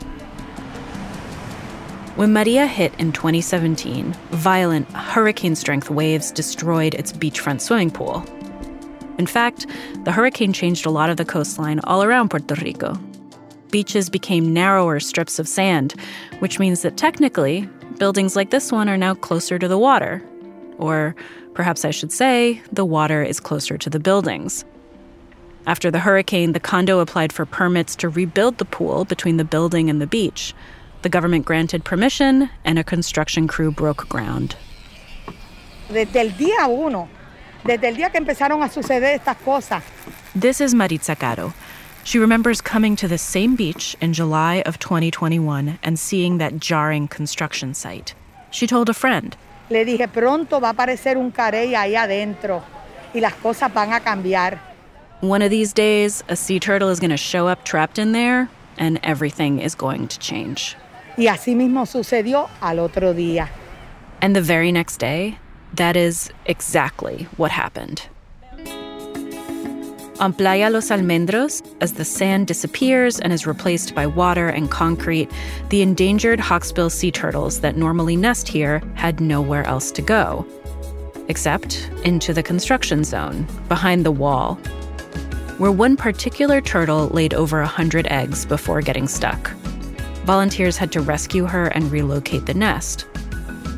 When 2.14 2.34
Maria 2.34 2.66
hit 2.66 2.92
in 2.98 3.12
2017, 3.12 4.12
violent 4.32 4.86
hurricane 4.92 5.54
strength 5.54 5.88
waves 5.88 6.30
destroyed 6.30 6.92
its 6.94 7.10
beachfront 7.10 7.62
swimming 7.62 7.90
pool. 7.90 8.22
In 9.16 9.26
fact, 9.26 9.66
the 10.04 10.12
hurricane 10.12 10.52
changed 10.52 10.84
a 10.84 10.90
lot 10.90 11.08
of 11.08 11.16
the 11.16 11.24
coastline 11.24 11.80
all 11.84 12.02
around 12.02 12.28
Puerto 12.28 12.54
Rico. 12.56 13.00
Beaches 13.70 14.10
became 14.10 14.52
narrower 14.52 15.00
strips 15.00 15.38
of 15.38 15.48
sand, 15.48 15.94
which 16.40 16.58
means 16.58 16.82
that 16.82 16.98
technically, 16.98 17.66
buildings 17.96 18.36
like 18.36 18.50
this 18.50 18.70
one 18.70 18.90
are 18.90 18.98
now 18.98 19.14
closer 19.14 19.58
to 19.58 19.66
the 19.66 19.78
water. 19.78 20.22
Or 20.76 21.16
perhaps 21.54 21.82
I 21.82 21.92
should 21.92 22.12
say, 22.12 22.60
the 22.70 22.84
water 22.84 23.22
is 23.22 23.40
closer 23.40 23.78
to 23.78 23.88
the 23.88 24.00
buildings. 24.00 24.66
After 25.66 25.90
the 25.90 26.00
hurricane, 26.00 26.52
the 26.52 26.60
condo 26.60 26.98
applied 26.98 27.32
for 27.32 27.46
permits 27.46 27.96
to 27.96 28.10
rebuild 28.10 28.58
the 28.58 28.66
pool 28.66 29.06
between 29.06 29.38
the 29.38 29.44
building 29.44 29.88
and 29.88 29.98
the 29.98 30.06
beach. 30.06 30.54
The 31.02 31.08
government 31.08 31.44
granted 31.44 31.84
permission, 31.84 32.48
and 32.64 32.78
a 32.78 32.84
construction 32.84 33.48
crew 33.48 33.72
broke 33.72 34.08
ground. 34.08 34.54
Desde 35.88 36.20
el 36.20 36.30
día 36.30 36.68
uno, 36.68 37.08
desde 37.64 37.88
el 37.88 37.96
día 37.96 38.10
que 38.10 38.20
empezaron 38.20 38.62
a 38.62 38.68
suceder 38.68 39.14
estas 39.14 39.36
cosas. 39.44 39.82
This 40.34 40.60
is 40.60 40.74
Maritza 40.74 41.16
Caro. 41.16 41.54
She 42.04 42.20
remembers 42.20 42.60
coming 42.60 42.94
to 42.96 43.08
the 43.08 43.18
same 43.18 43.56
beach 43.56 43.96
in 44.00 44.12
July 44.12 44.62
of 44.64 44.78
2021 44.78 45.80
and 45.82 45.98
seeing 45.98 46.38
that 46.38 46.60
jarring 46.60 47.08
construction 47.08 47.74
site. 47.74 48.14
She 48.52 48.68
told 48.68 48.88
a 48.88 48.94
friend. 48.94 49.36
Le 49.70 49.84
dije, 49.84 50.06
pronto 50.06 50.60
va 50.60 50.68
a 50.68 50.72
aparecer 50.72 51.16
un 51.16 51.32
carey 51.32 51.74
ahí 51.74 51.96
adentro 51.96 52.62
y 53.12 53.20
las 53.20 53.34
cosas 53.34 53.72
van 53.74 53.92
a 53.92 54.00
cambiar. 54.00 54.60
One 55.20 55.42
of 55.42 55.50
these 55.50 55.72
days, 55.72 56.22
a 56.28 56.36
sea 56.36 56.60
turtle 56.60 56.90
is 56.90 57.00
going 57.00 57.10
to 57.10 57.16
show 57.16 57.48
up 57.48 57.64
trapped 57.64 57.98
in 57.98 58.12
there, 58.12 58.48
and 58.78 59.00
everything 59.02 59.60
is 59.60 59.74
going 59.74 60.06
to 60.08 60.18
change. 60.18 60.76
Y 61.16 61.26
así 61.26 61.54
mismo 61.54 61.86
sucedió 61.86 62.48
al 62.60 62.78
otro 62.78 63.14
día. 63.14 63.48
And 64.20 64.34
the 64.34 64.40
very 64.40 64.72
next 64.72 64.98
day, 64.98 65.38
that 65.74 65.96
is 65.96 66.30
exactly 66.46 67.26
what 67.36 67.50
happened. 67.50 68.02
On 70.20 70.32
Playa 70.32 70.70
Los 70.70 70.90
Almendros, 70.90 71.62
as 71.80 71.94
the 71.94 72.04
sand 72.04 72.46
disappears 72.46 73.18
and 73.18 73.32
is 73.32 73.44
replaced 73.44 73.92
by 73.94 74.06
water 74.06 74.48
and 74.48 74.70
concrete, 74.70 75.28
the 75.70 75.82
endangered 75.82 76.38
hawksbill 76.38 76.92
sea 76.92 77.10
turtles 77.10 77.60
that 77.60 77.76
normally 77.76 78.14
nest 78.14 78.46
here 78.46 78.80
had 78.94 79.20
nowhere 79.20 79.64
else 79.64 79.90
to 79.90 80.02
go. 80.02 80.46
Except 81.28 81.90
into 82.04 82.32
the 82.32 82.42
construction 82.42 83.02
zone, 83.02 83.48
behind 83.68 84.04
the 84.04 84.12
wall, 84.12 84.54
where 85.58 85.72
one 85.72 85.96
particular 85.96 86.60
turtle 86.60 87.08
laid 87.08 87.34
over 87.34 87.58
a 87.58 87.64
100 87.64 88.06
eggs 88.06 88.46
before 88.46 88.80
getting 88.80 89.08
stuck. 89.08 89.50
Volunteers 90.24 90.76
had 90.76 90.92
to 90.92 91.00
rescue 91.00 91.46
her 91.46 91.66
and 91.66 91.90
relocate 91.90 92.46
the 92.46 92.54
nest. 92.54 93.06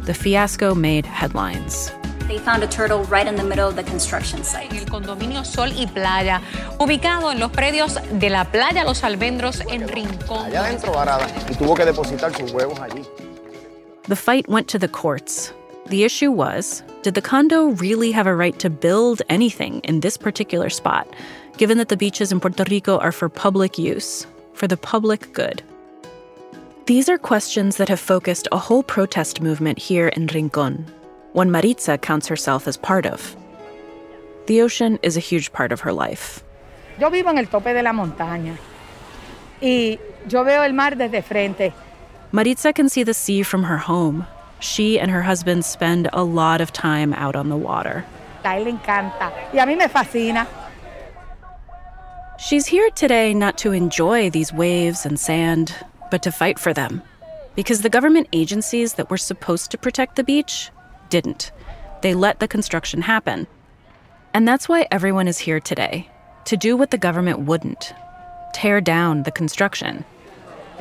The 0.05 0.13
fiasco 0.13 0.75
made 0.75 1.07
headlines. 1.07 1.91
They 2.29 2.39
found 2.39 2.63
a 2.63 2.67
turtle 2.67 3.05
right 3.05 3.27
in 3.27 3.37
the 3.37 3.45
middle 3.45 3.67
of 3.67 3.77
the 3.77 3.83
construction 3.83 4.45
site. 4.45 4.73
El 4.73 4.85
condominio 4.85 5.45
Sol 5.45 5.69
y 5.69 5.87
Playa, 5.87 6.43
ubicado 6.79 7.33
en 7.33 7.39
los 7.39 7.51
predios 7.51 7.95
de 8.19 8.29
la 8.29 8.45
playa 8.45 8.85
Los 8.85 9.03
Almendros 9.03 9.61
en 9.71 9.89
Rincón. 9.89 10.47
Allá 10.47 10.65
adentro 10.67 10.93
varada 10.93 11.27
y 11.51 11.55
tuvo 11.55 11.75
que 11.75 11.85
depositar 11.87 12.37
sus 12.37 12.53
huevos 12.53 12.79
allí. 12.79 13.03
The 14.09 14.17
fight 14.17 14.47
went 14.47 14.69
to 14.69 14.79
the 14.79 14.89
courts. 14.89 15.53
The 15.87 16.05
issue 16.05 16.31
was 16.31 16.83
did 17.03 17.15
the 17.15 17.23
condo 17.23 17.69
really 17.81 18.13
have 18.13 18.27
a 18.27 18.35
right 18.35 18.59
to 18.59 18.69
build 18.69 19.23
anything 19.31 19.81
in 19.81 20.01
this 20.01 20.19
particular 20.19 20.71
spot, 20.71 21.07
given 21.57 21.79
that 21.79 21.89
the 21.89 21.97
beaches 21.97 22.33
in 22.33 22.41
Puerto 22.41 22.65
Rico 22.71 22.99
are 22.99 23.13
for 23.13 23.31
public 23.31 23.79
use, 23.79 24.27
for 24.53 24.67
the 24.67 24.77
public 24.77 25.33
good? 25.33 25.63
These 26.87 27.09
are 27.09 27.17
questions 27.17 27.79
that 27.79 27.89
have 27.89 27.99
focused 27.99 28.47
a 28.53 28.59
whole 28.59 28.83
protest 28.83 29.41
movement 29.41 29.79
here 29.79 30.09
in 30.09 30.27
Rincon, 30.27 30.85
one 31.33 31.51
Maritza 31.51 31.97
counts 31.97 32.29
herself 32.29 32.69
as 32.69 32.77
part 32.77 33.07
of. 33.07 33.35
The 34.49 34.61
ocean 34.61 34.99
is 35.03 35.17
a 35.17 35.21
huge 35.21 35.51
part 35.51 35.73
of 35.73 35.81
her 35.81 35.95
life. 35.95 36.45
Yo 37.01 37.09
vivo 37.09 37.31
en 37.31 37.39
el 37.39 37.47
tope 37.47 37.73
de 37.73 37.83
la 37.83 37.93
montaña 37.93 38.59
y 39.63 39.99
yo 40.29 40.45
veo 40.45 40.61
el 40.63 40.75
mar 40.75 40.91
desde 40.91 41.25
frente. 41.25 41.73
Maritza 42.33 42.75
can 42.75 42.91
see 42.91 43.03
the 43.03 43.15
sea 43.15 43.43
from 43.43 43.63
her 43.63 43.79
home. 43.79 44.27
She 44.61 45.01
and 45.01 45.11
her 45.11 45.23
husband 45.23 45.65
spend 45.65 46.11
a 46.13 46.23
lot 46.23 46.61
of 46.61 46.71
time 46.71 47.15
out 47.15 47.35
on 47.35 47.49
the 47.49 47.57
water. 47.57 48.05
A 48.45 48.59
él 48.59 48.65
le 48.65 48.73
encanta 48.73 49.33
y 49.55 49.59
a 49.59 49.65
mí 49.65 49.75
me 49.75 49.89
fascina. 49.89 50.47
She's 52.39 52.67
here 52.67 52.91
today 52.91 53.33
not 53.33 53.57
to 53.59 53.73
enjoy 53.73 54.29
these 54.29 54.53
waves 54.53 55.07
and 55.07 55.19
sand, 55.19 55.75
but 56.15 56.23
to 56.23 56.31
fight 56.31 56.61
for 56.61 56.73
them. 56.73 57.03
Because 57.57 57.83
the 57.83 57.89
government 57.89 58.29
agencies 58.33 58.95
that 58.95 59.11
were 59.11 59.17
supposed 59.17 59.73
to 59.73 59.77
protect 59.77 60.15
the 60.15 60.23
beach 60.23 60.71
didn't. 61.11 61.51
They 62.03 62.15
let 62.15 62.39
the 62.39 62.47
construction 62.47 63.03
happen. 63.03 63.49
And 64.33 64.47
that's 64.47 64.69
why 64.69 64.87
everyone 64.93 65.27
is 65.27 65.39
here 65.39 65.59
today 65.59 66.09
to 66.45 66.57
do 66.57 66.77
what 66.77 66.93
the 66.93 66.99
government 66.99 67.41
wouldn't 67.41 67.93
tear 68.53 68.81
down 68.81 69.25
the 69.25 69.33
construction. 69.33 70.05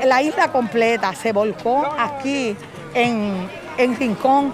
La 0.06 0.20
isla 0.20 0.50
completa 0.50 1.16
se 1.16 1.32
volcó 1.32 1.84
aquí 1.98 2.56
en, 2.94 3.50
en 3.80 3.96
Rincón. 3.96 4.54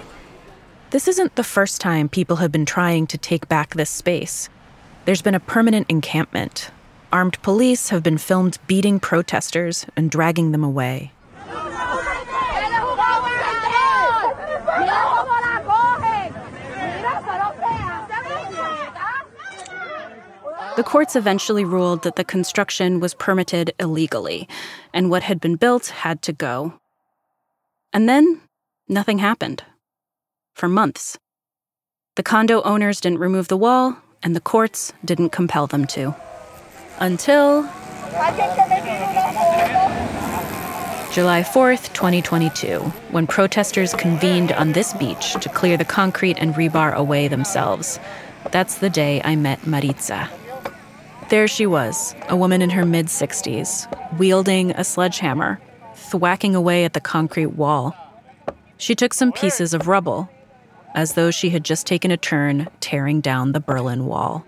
This 0.92 1.08
isn't 1.08 1.36
the 1.36 1.44
first 1.44 1.82
time 1.82 2.08
people 2.08 2.36
have 2.36 2.50
been 2.50 2.64
trying 2.64 3.06
to 3.08 3.18
take 3.18 3.50
back 3.50 3.74
this 3.74 3.90
space. 3.90 4.48
There's 5.04 5.20
been 5.20 5.34
a 5.34 5.40
permanent 5.40 5.90
encampment. 5.90 6.70
Armed 7.12 7.42
police 7.42 7.88
have 7.88 8.04
been 8.04 8.18
filmed 8.18 8.58
beating 8.68 9.00
protesters 9.00 9.84
and 9.96 10.10
dragging 10.10 10.52
them 10.52 10.62
away. 10.62 11.12
The 20.76 20.84
courts 20.84 21.16
eventually 21.16 21.64
ruled 21.64 22.04
that 22.04 22.14
the 22.14 22.24
construction 22.24 23.00
was 23.00 23.12
permitted 23.12 23.74
illegally, 23.80 24.48
and 24.94 25.10
what 25.10 25.24
had 25.24 25.40
been 25.40 25.56
built 25.56 25.88
had 25.88 26.22
to 26.22 26.32
go. 26.32 26.74
And 27.92 28.08
then 28.08 28.40
nothing 28.88 29.18
happened. 29.18 29.64
For 30.54 30.68
months. 30.68 31.18
The 32.14 32.22
condo 32.22 32.62
owners 32.62 33.00
didn't 33.00 33.18
remove 33.18 33.48
the 33.48 33.56
wall, 33.56 33.98
and 34.22 34.34
the 34.34 34.40
courts 34.40 34.92
didn't 35.04 35.30
compel 35.30 35.66
them 35.66 35.86
to. 35.88 36.14
Until. 37.00 37.62
July 41.12 41.42
4th, 41.42 41.92
2022, 41.94 42.78
when 43.10 43.26
protesters 43.26 43.94
convened 43.94 44.52
on 44.52 44.72
this 44.72 44.92
beach 44.92 45.32
to 45.40 45.48
clear 45.48 45.78
the 45.78 45.84
concrete 45.84 46.36
and 46.38 46.54
rebar 46.54 46.92
away 46.92 47.26
themselves. 47.26 47.98
That's 48.52 48.76
the 48.78 48.90
day 48.90 49.22
I 49.24 49.34
met 49.34 49.66
Maritza. 49.66 50.28
There 51.30 51.48
she 51.48 51.66
was, 51.66 52.14
a 52.28 52.36
woman 52.36 52.60
in 52.60 52.70
her 52.70 52.84
mid 52.84 53.06
60s, 53.06 53.88
wielding 54.18 54.72
a 54.72 54.84
sledgehammer, 54.84 55.58
thwacking 55.94 56.54
away 56.54 56.84
at 56.84 56.92
the 56.92 57.00
concrete 57.00 57.54
wall. 57.54 57.96
She 58.76 58.94
took 58.94 59.14
some 59.14 59.32
pieces 59.32 59.72
of 59.72 59.88
rubble, 59.88 60.28
as 60.94 61.14
though 61.14 61.30
she 61.30 61.50
had 61.50 61.64
just 61.64 61.86
taken 61.86 62.10
a 62.10 62.16
turn 62.18 62.68
tearing 62.80 63.20
down 63.20 63.52
the 63.52 63.60
Berlin 63.60 64.06
Wall. 64.06 64.44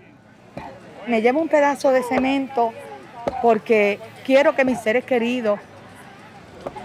Me 1.07 1.21
llevo 1.21 1.41
un 1.41 1.49
pedazo 1.49 1.91
de 1.91 2.01
cemento 2.03 2.73
porque 3.41 3.99
quiero 4.25 4.55
que 4.55 4.63
mis 4.63 4.79
seres 4.79 5.03
queridos 5.05 5.59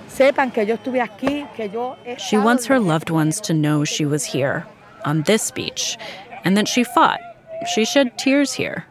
sepan 0.09 0.51
que 0.51 0.67
yo 0.67 0.75
estuve 0.75 1.01
aquí, 1.01 1.47
que 1.57 1.69
yo 1.69 1.97
She 2.19 2.37
wants 2.37 2.67
her 2.67 2.81
loved 2.81 3.11
ones 3.11 3.41
to 3.43 3.55
know 3.55 3.85
she 3.85 4.05
was 4.05 4.25
here, 4.25 4.67
on 5.05 5.23
this 5.23 5.51
beach, 5.51 5.97
and 6.45 6.57
that 6.57 6.67
she 6.67 6.83
fought. 6.83 7.21
She 7.67 7.85
shed 7.85 8.19
tears 8.19 8.53
here. 8.53 8.87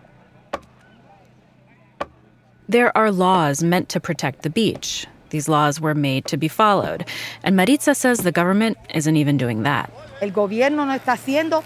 There 2.69 2.95
are 2.97 3.11
laws 3.11 3.63
meant 3.63 3.89
to 3.89 3.99
protect 3.99 4.43
the 4.43 4.49
beach. 4.49 5.07
These 5.29 5.49
laws 5.49 5.81
were 5.81 5.95
made 5.95 6.25
to 6.25 6.37
be 6.37 6.47
followed. 6.47 7.05
And 7.43 7.55
Maritza 7.55 7.95
says 7.95 8.19
the 8.19 8.31
government 8.31 8.77
isn't 8.93 9.15
even 9.15 9.37
doing 9.37 9.63
that. 9.63 9.91
El 10.21 10.31
gobierno 10.31 10.85
no 10.85 10.93
está 10.93 11.13
haciendo 11.13 11.63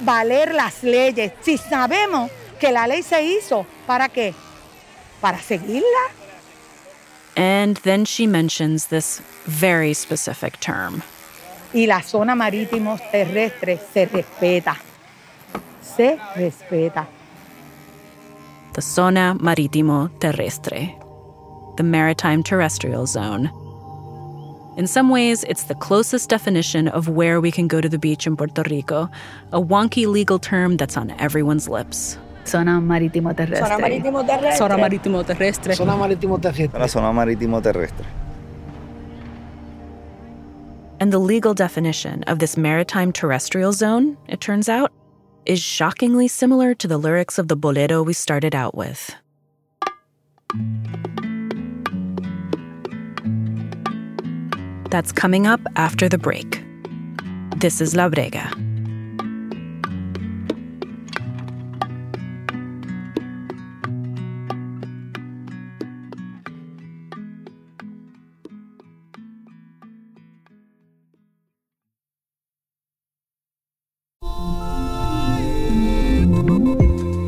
valer 0.00 0.52
las 0.54 0.82
leyes. 0.82 1.32
Si 1.42 1.56
sabemos 1.56 2.30
que 2.58 2.72
la 2.72 2.86
ley 2.86 3.02
se 3.02 3.22
hizo, 3.22 3.66
¿para 3.86 4.08
qué? 4.08 4.34
¿Para 5.20 5.38
seguirla? 5.38 6.10
And 7.36 7.76
then 7.78 8.04
she 8.04 8.26
mentions 8.26 8.86
this 8.86 9.20
very 9.46 9.94
specific 9.94 10.60
term. 10.60 11.02
Y 11.72 11.86
la 11.86 12.00
zona 12.00 12.36
marítimo 12.36 12.98
terrestre 13.10 13.80
se 13.92 14.06
respeta. 14.06 14.76
Se 15.80 16.18
respeta. 16.36 17.06
The 18.74 18.82
zona 18.82 19.36
marítimo 19.38 20.10
terrestre, 20.20 20.94
the 21.76 21.82
maritime 21.82 22.42
terrestrial 22.42 23.06
zone. 23.06 23.50
In 24.76 24.88
some 24.88 25.08
ways, 25.08 25.44
it's 25.44 25.64
the 25.64 25.76
closest 25.76 26.28
definition 26.28 26.88
of 26.88 27.08
where 27.08 27.40
we 27.40 27.52
can 27.52 27.68
go 27.68 27.80
to 27.80 27.88
the 27.88 27.98
beach 27.98 28.26
in 28.26 28.36
Puerto 28.36 28.64
Rico, 28.68 29.08
a 29.52 29.60
wonky 29.60 30.06
legal 30.06 30.40
term 30.40 30.76
that's 30.76 30.96
on 30.96 31.12
everyone's 31.12 31.68
lips. 31.68 32.18
Zona 32.46 32.80
marítimo 32.80 33.34
terrestre. 33.34 33.68
Zona 33.68 33.78
marítimo 33.78 34.24
terrestre. 34.24 34.56
Zona 34.56 34.76
marítimo 34.76 35.24
terrestre. 35.24 35.74
Zona 35.74 35.96
marítimo 35.96 36.38
terrestre. 36.38 36.78
La 36.78 36.86
zona 36.86 37.12
marítimo 37.12 37.60
terrestre. 37.62 38.06
And 41.00 41.12
the 41.12 41.18
legal 41.18 41.54
definition 41.54 42.22
of 42.24 42.38
this 42.38 42.56
maritime 42.56 43.12
terrestrial 43.12 43.72
zone, 43.72 44.16
it 44.28 44.40
turns 44.40 44.68
out, 44.68 44.92
is 45.44 45.60
shockingly 45.60 46.28
similar 46.28 46.74
to 46.74 46.88
the 46.88 46.96
lyrics 46.98 47.38
of 47.38 47.48
the 47.48 47.56
bolero 47.56 48.02
we 48.02 48.12
started 48.12 48.54
out 48.54 48.74
with. 48.74 49.14
That's 54.90 55.12
coming 55.12 55.46
up 55.46 55.60
after 55.76 56.08
the 56.08 56.18
break. 56.18 56.62
This 57.56 57.80
is 57.80 57.96
La 57.96 58.08
Brega. 58.08 58.73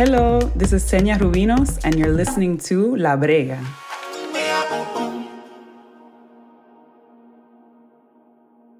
Hello, 0.00 0.40
this 0.56 0.72
is 0.72 0.88
Xenia 0.88 1.18
Rubinos, 1.18 1.78
and 1.84 1.98
you're 1.98 2.16
listening 2.16 2.56
to 2.56 2.96
La 2.96 3.18
Brega. 3.18 3.60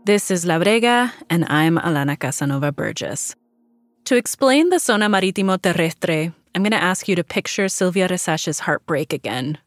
This 0.06 0.30
is 0.30 0.46
La 0.46 0.58
Brega, 0.58 1.12
and 1.28 1.44
I'm 1.50 1.76
Alana 1.76 2.18
Casanova 2.18 2.72
Burgess. 2.72 3.36
To 4.06 4.16
explain 4.16 4.70
the 4.70 4.78
Zona 4.78 5.10
Marítimo 5.10 5.58
Terrestre, 5.58 6.32
I'm 6.54 6.62
going 6.62 6.72
to 6.72 6.82
ask 6.82 7.06
you 7.06 7.14
to 7.16 7.22
picture 7.22 7.68
Sylvia 7.68 8.08
Rexach's 8.08 8.60
heartbreak 8.60 9.12
again. 9.12 9.58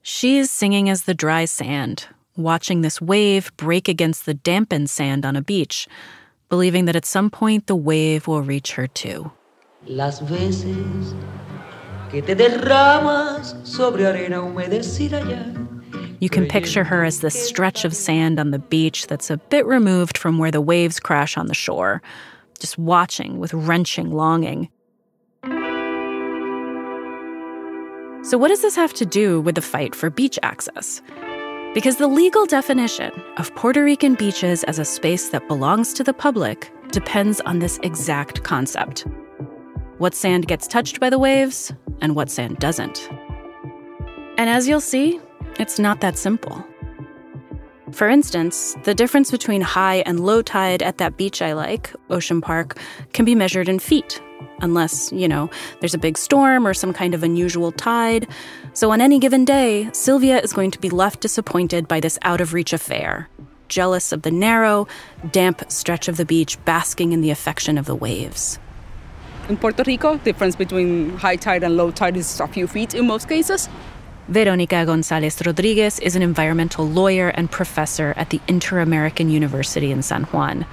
She 0.00 0.38
is 0.38 0.50
singing 0.50 0.88
as 0.88 1.02
the 1.02 1.12
dry 1.12 1.44
sand, 1.44 2.06
watching 2.34 2.80
this 2.80 3.02
wave 3.02 3.54
break 3.58 3.88
against 3.88 4.24
the 4.24 4.32
dampened 4.32 4.88
sand 4.88 5.26
on 5.26 5.36
a 5.36 5.42
beach, 5.42 5.86
believing 6.48 6.86
that 6.86 6.96
at 6.96 7.04
some 7.04 7.28
point 7.28 7.66
the 7.66 7.76
wave 7.76 8.26
will 8.26 8.40
reach 8.40 8.72
her 8.76 8.86
too. 8.86 9.30
Las 9.86 10.20
veces 10.22 11.14
que 12.10 12.22
te 12.22 12.34
derramas 12.34 13.54
sobre 13.64 14.06
arena 14.06 14.40
humedecida 14.40 15.20
ya. 15.28 15.44
You 16.20 16.30
can 16.30 16.46
picture 16.46 16.84
her 16.84 17.04
as 17.04 17.20
this 17.20 17.34
stretch 17.34 17.84
of 17.84 17.94
sand 17.94 18.40
on 18.40 18.50
the 18.50 18.58
beach 18.58 19.08
that's 19.08 19.30
a 19.30 19.36
bit 19.36 19.66
removed 19.66 20.16
from 20.16 20.38
where 20.38 20.50
the 20.50 20.62
waves 20.62 20.98
crash 20.98 21.36
on 21.36 21.48
the 21.48 21.54
shore, 21.54 22.00
just 22.58 22.78
watching 22.78 23.38
with 23.38 23.52
wrenching 23.52 24.10
longing. 24.10 24.70
So, 28.22 28.38
what 28.38 28.48
does 28.48 28.62
this 28.62 28.76
have 28.76 28.94
to 28.94 29.04
do 29.04 29.42
with 29.42 29.54
the 29.54 29.60
fight 29.60 29.94
for 29.94 30.08
beach 30.08 30.38
access? 30.42 31.02
Because 31.74 31.96
the 31.96 32.08
legal 32.08 32.46
definition 32.46 33.12
of 33.36 33.54
Puerto 33.54 33.84
Rican 33.84 34.14
beaches 34.14 34.64
as 34.64 34.78
a 34.78 34.84
space 34.86 35.28
that 35.28 35.46
belongs 35.46 35.92
to 35.92 36.02
the 36.02 36.14
public 36.14 36.72
depends 36.90 37.42
on 37.42 37.58
this 37.58 37.78
exact 37.82 38.44
concept 38.44 39.04
what 39.98 40.14
sand 40.14 40.46
gets 40.46 40.66
touched 40.66 41.00
by 41.00 41.10
the 41.10 41.18
waves 41.18 41.72
and 42.00 42.14
what 42.14 42.30
sand 42.30 42.58
doesn't. 42.58 43.08
And 44.36 44.50
as 44.50 44.68
you'll 44.68 44.80
see, 44.80 45.20
it's 45.58 45.78
not 45.78 46.00
that 46.00 46.18
simple. 46.18 46.64
For 47.92 48.08
instance, 48.08 48.76
the 48.82 48.94
difference 48.94 49.30
between 49.30 49.60
high 49.60 49.98
and 50.06 50.18
low 50.18 50.42
tide 50.42 50.82
at 50.82 50.98
that 50.98 51.16
beach 51.16 51.40
I 51.40 51.52
like, 51.52 51.92
Ocean 52.10 52.40
Park, 52.40 52.76
can 53.12 53.24
be 53.24 53.36
measured 53.36 53.68
in 53.68 53.78
feet, 53.78 54.20
unless, 54.58 55.12
you 55.12 55.28
know, 55.28 55.48
there's 55.78 55.94
a 55.94 55.98
big 55.98 56.18
storm 56.18 56.66
or 56.66 56.74
some 56.74 56.92
kind 56.92 57.14
of 57.14 57.22
unusual 57.22 57.70
tide. 57.70 58.26
So 58.72 58.90
on 58.90 59.00
any 59.00 59.20
given 59.20 59.44
day, 59.44 59.90
Sylvia 59.92 60.40
is 60.40 60.52
going 60.52 60.72
to 60.72 60.80
be 60.80 60.90
left 60.90 61.20
disappointed 61.20 61.86
by 61.86 62.00
this 62.00 62.18
out 62.22 62.40
of 62.40 62.52
reach 62.52 62.72
affair, 62.72 63.28
jealous 63.68 64.10
of 64.10 64.22
the 64.22 64.30
narrow, 64.32 64.88
damp 65.30 65.70
stretch 65.70 66.08
of 66.08 66.16
the 66.16 66.24
beach 66.24 66.58
basking 66.64 67.12
in 67.12 67.20
the 67.20 67.30
affection 67.30 67.78
of 67.78 67.86
the 67.86 67.94
waves. 67.94 68.58
In 69.46 69.58
Puerto 69.58 69.82
Rico, 69.86 70.16
the 70.16 70.24
difference 70.24 70.56
between 70.56 71.18
high 71.18 71.36
tide 71.36 71.62
and 71.64 71.76
low 71.76 71.90
tide 71.90 72.16
is 72.16 72.40
a 72.40 72.46
few 72.46 72.66
feet 72.66 72.94
in 72.94 73.06
most 73.06 73.28
cases. 73.28 73.68
Veronica 74.26 74.86
Gonzalez 74.86 75.42
Rodriguez 75.44 76.00
is 76.00 76.16
an 76.16 76.22
environmental 76.22 76.88
lawyer 76.88 77.28
and 77.28 77.50
professor 77.50 78.14
at 78.16 78.30
the 78.30 78.40
Inter 78.48 78.78
American 78.78 79.28
University 79.28 79.90
in 79.90 80.00
San 80.00 80.22
Juan. 80.24 80.64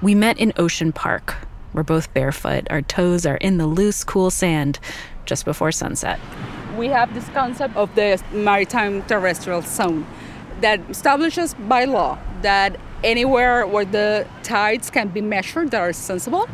We 0.00 0.14
met 0.14 0.38
in 0.38 0.52
Ocean 0.56 0.92
Park. 0.92 1.34
We're 1.72 1.82
both 1.82 2.14
barefoot. 2.14 2.68
Our 2.70 2.82
toes 2.82 3.26
are 3.26 3.36
in 3.38 3.58
the 3.58 3.66
loose, 3.66 4.04
cool 4.04 4.30
sand 4.30 4.78
just 5.26 5.44
before 5.44 5.72
sunset. 5.72 6.20
We 6.76 6.86
have 6.86 7.12
this 7.14 7.28
concept 7.30 7.74
of 7.76 7.92
the 7.96 8.22
maritime 8.30 9.02
terrestrial 9.02 9.62
zone 9.62 10.06
that 10.60 10.78
establishes 10.88 11.54
by 11.54 11.84
law 11.84 12.16
that 12.42 12.78
anywhere 13.02 13.66
where 13.66 13.84
the 13.84 14.24
tides 14.44 14.88
can 14.88 15.08
be 15.08 15.20
measured 15.20 15.72
that 15.72 15.80
are 15.80 15.92
sensible, 15.92 16.48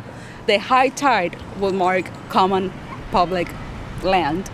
the 0.47 0.57
high 0.57 0.89
tide 0.89 1.37
will 1.59 1.73
mark 1.73 2.09
common 2.29 2.71
public 3.11 3.49
land. 4.01 4.49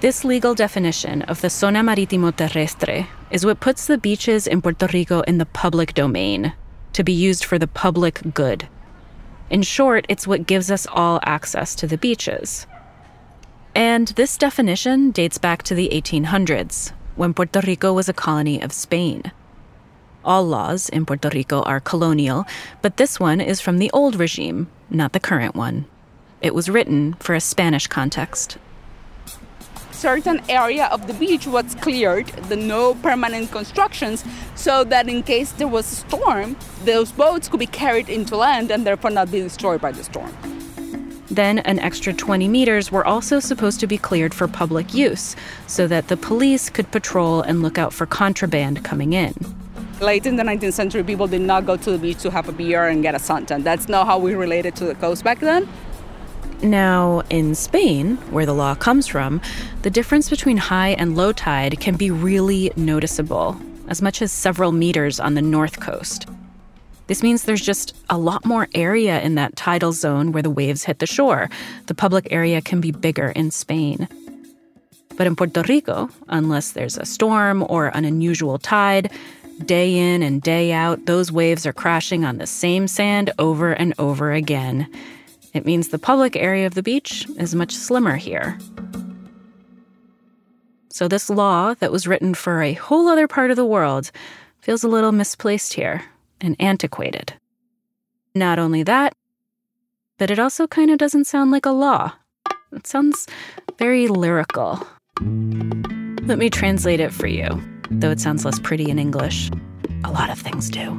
This 0.00 0.24
legal 0.24 0.54
definition 0.54 1.22
of 1.22 1.42
the 1.42 1.50
zona 1.50 1.82
marítimo 1.82 2.32
terrestre 2.32 3.06
is 3.30 3.44
what 3.44 3.60
puts 3.60 3.86
the 3.86 3.98
beaches 3.98 4.46
in 4.46 4.62
Puerto 4.62 4.88
Rico 4.92 5.20
in 5.20 5.36
the 5.36 5.46
public 5.46 5.92
domain, 5.92 6.54
to 6.94 7.04
be 7.04 7.12
used 7.12 7.44
for 7.44 7.58
the 7.58 7.68
public 7.68 8.22
good. 8.32 8.66
In 9.50 9.62
short, 9.62 10.06
it's 10.08 10.26
what 10.26 10.46
gives 10.46 10.70
us 10.70 10.86
all 10.90 11.20
access 11.24 11.74
to 11.74 11.86
the 11.86 11.98
beaches. 11.98 12.66
And 13.74 14.08
this 14.08 14.38
definition 14.38 15.10
dates 15.10 15.38
back 15.38 15.62
to 15.64 15.74
the 15.74 15.90
1800s, 15.92 16.92
when 17.16 17.34
Puerto 17.34 17.60
Rico 17.66 17.92
was 17.92 18.08
a 18.08 18.14
colony 18.14 18.60
of 18.62 18.72
Spain. 18.72 19.30
All 20.24 20.44
laws 20.44 20.88
in 20.90 21.06
Puerto 21.06 21.30
Rico 21.30 21.62
are 21.62 21.80
colonial, 21.80 22.44
but 22.82 22.98
this 22.98 23.18
one 23.18 23.40
is 23.40 23.60
from 23.60 23.78
the 23.78 23.90
old 23.92 24.16
regime, 24.16 24.68
not 24.90 25.12
the 25.12 25.20
current 25.20 25.54
one. 25.54 25.86
It 26.42 26.54
was 26.54 26.68
written 26.68 27.14
for 27.14 27.34
a 27.34 27.40
Spanish 27.40 27.86
context. 27.86 28.58
Certain 29.92 30.40
area 30.48 30.86
of 30.86 31.06
the 31.06 31.14
beach 31.14 31.46
was 31.46 31.74
cleared, 31.74 32.28
the 32.48 32.56
no 32.56 32.94
permanent 32.94 33.50
constructions, 33.50 34.24
so 34.54 34.84
that 34.84 35.08
in 35.08 35.22
case 35.22 35.52
there 35.52 35.68
was 35.68 35.90
a 35.90 35.96
storm, 35.96 36.56
those 36.84 37.12
boats 37.12 37.48
could 37.48 37.60
be 37.60 37.66
carried 37.66 38.08
into 38.08 38.36
land 38.36 38.70
and 38.70 38.86
therefore 38.86 39.10
not 39.10 39.30
be 39.30 39.40
destroyed 39.40 39.80
by 39.80 39.92
the 39.92 40.04
storm. 40.04 40.32
Then, 41.30 41.60
an 41.60 41.78
extra 41.78 42.12
20 42.12 42.48
meters 42.48 42.90
were 42.90 43.06
also 43.06 43.40
supposed 43.40 43.78
to 43.80 43.86
be 43.86 43.98
cleared 43.98 44.34
for 44.34 44.48
public 44.48 44.92
use 44.92 45.36
so 45.66 45.86
that 45.86 46.08
the 46.08 46.16
police 46.16 46.68
could 46.68 46.90
patrol 46.90 47.40
and 47.40 47.62
look 47.62 47.78
out 47.78 47.92
for 47.92 48.04
contraband 48.04 48.84
coming 48.84 49.12
in. 49.12 49.34
Late 50.00 50.24
in 50.24 50.36
the 50.36 50.42
19th 50.42 50.72
century, 50.72 51.04
people 51.04 51.26
did 51.26 51.42
not 51.42 51.66
go 51.66 51.76
to 51.76 51.90
the 51.90 51.98
beach 51.98 52.22
to 52.22 52.30
have 52.30 52.48
a 52.48 52.52
beer 52.52 52.88
and 52.88 53.02
get 53.02 53.14
a 53.14 53.18
suntan. 53.18 53.62
That's 53.62 53.86
not 53.86 54.06
how 54.06 54.18
we 54.18 54.34
related 54.34 54.74
to 54.76 54.86
the 54.86 54.94
coast 54.94 55.22
back 55.22 55.40
then. 55.40 55.68
Now, 56.62 57.22
in 57.28 57.54
Spain, 57.54 58.16
where 58.30 58.46
the 58.46 58.54
law 58.54 58.74
comes 58.74 59.06
from, 59.06 59.42
the 59.82 59.90
difference 59.90 60.30
between 60.30 60.56
high 60.56 60.90
and 60.90 61.16
low 61.16 61.32
tide 61.32 61.80
can 61.80 61.96
be 61.96 62.10
really 62.10 62.72
noticeable, 62.76 63.60
as 63.88 64.00
much 64.00 64.22
as 64.22 64.32
several 64.32 64.72
meters 64.72 65.20
on 65.20 65.34
the 65.34 65.42
north 65.42 65.80
coast. 65.80 66.26
This 67.06 67.22
means 67.22 67.42
there's 67.42 67.60
just 67.60 67.94
a 68.08 68.16
lot 68.16 68.46
more 68.46 68.68
area 68.74 69.20
in 69.20 69.34
that 69.34 69.54
tidal 69.54 69.92
zone 69.92 70.32
where 70.32 70.42
the 70.42 70.48
waves 70.48 70.84
hit 70.84 70.98
the 70.98 71.06
shore. 71.06 71.50
The 71.88 71.94
public 71.94 72.28
area 72.30 72.62
can 72.62 72.80
be 72.80 72.90
bigger 72.90 73.30
in 73.30 73.50
Spain. 73.50 74.08
But 75.16 75.26
in 75.26 75.36
Puerto 75.36 75.62
Rico, 75.68 76.08
unless 76.28 76.72
there's 76.72 76.96
a 76.96 77.04
storm 77.04 77.66
or 77.68 77.88
an 77.88 78.06
unusual 78.06 78.58
tide, 78.58 79.10
day 79.66 79.96
in 79.96 80.22
and 80.22 80.42
day 80.42 80.72
out, 80.72 81.06
those 81.06 81.30
waves 81.30 81.66
are 81.66 81.72
crashing 81.72 82.24
on 82.24 82.38
the 82.38 82.46
same 82.46 82.88
sand 82.88 83.30
over 83.38 83.72
and 83.72 83.94
over 83.98 84.32
again. 84.32 84.88
It 85.52 85.66
means 85.66 85.88
the 85.88 85.98
public 85.98 86.36
area 86.36 86.66
of 86.66 86.74
the 86.74 86.82
beach 86.82 87.26
is 87.38 87.54
much 87.54 87.74
slimmer 87.74 88.16
here. 88.16 88.58
So, 90.88 91.08
this 91.08 91.30
law 91.30 91.74
that 91.74 91.92
was 91.92 92.06
written 92.06 92.34
for 92.34 92.62
a 92.62 92.74
whole 92.74 93.08
other 93.08 93.28
part 93.28 93.50
of 93.50 93.56
the 93.56 93.64
world 93.64 94.10
feels 94.60 94.84
a 94.84 94.88
little 94.88 95.12
misplaced 95.12 95.74
here 95.74 96.04
and 96.40 96.56
antiquated. 96.58 97.34
Not 98.34 98.58
only 98.58 98.82
that, 98.82 99.14
but 100.18 100.30
it 100.30 100.38
also 100.38 100.66
kind 100.66 100.90
of 100.90 100.98
doesn't 100.98 101.26
sound 101.26 101.50
like 101.50 101.66
a 101.66 101.70
law. 101.70 102.12
It 102.72 102.86
sounds 102.86 103.26
very 103.78 104.06
lyrical. 104.06 104.86
Let 105.20 106.38
me 106.38 106.50
translate 106.50 107.00
it 107.00 107.12
for 107.12 107.26
you, 107.26 107.48
though 107.90 108.10
it 108.10 108.20
sounds 108.20 108.44
less 108.44 108.58
pretty 108.58 108.88
in 108.90 108.98
English. 108.98 109.50
A 110.04 110.10
lot 110.10 110.30
of 110.30 110.38
things 110.38 110.70
do. 110.70 110.96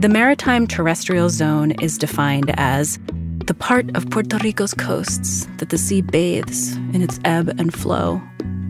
The 0.00 0.08
maritime 0.08 0.66
terrestrial 0.66 1.28
zone 1.28 1.72
is 1.82 1.98
defined 1.98 2.52
as 2.58 2.98
the 3.46 3.54
part 3.54 3.94
of 3.96 4.08
Puerto 4.10 4.38
Rico's 4.38 4.74
coasts 4.74 5.46
that 5.58 5.68
the 5.68 5.78
sea 5.78 6.00
bathes 6.00 6.76
in 6.92 7.02
its 7.02 7.20
ebb 7.24 7.48
and 7.58 7.72
flow, 7.74 8.16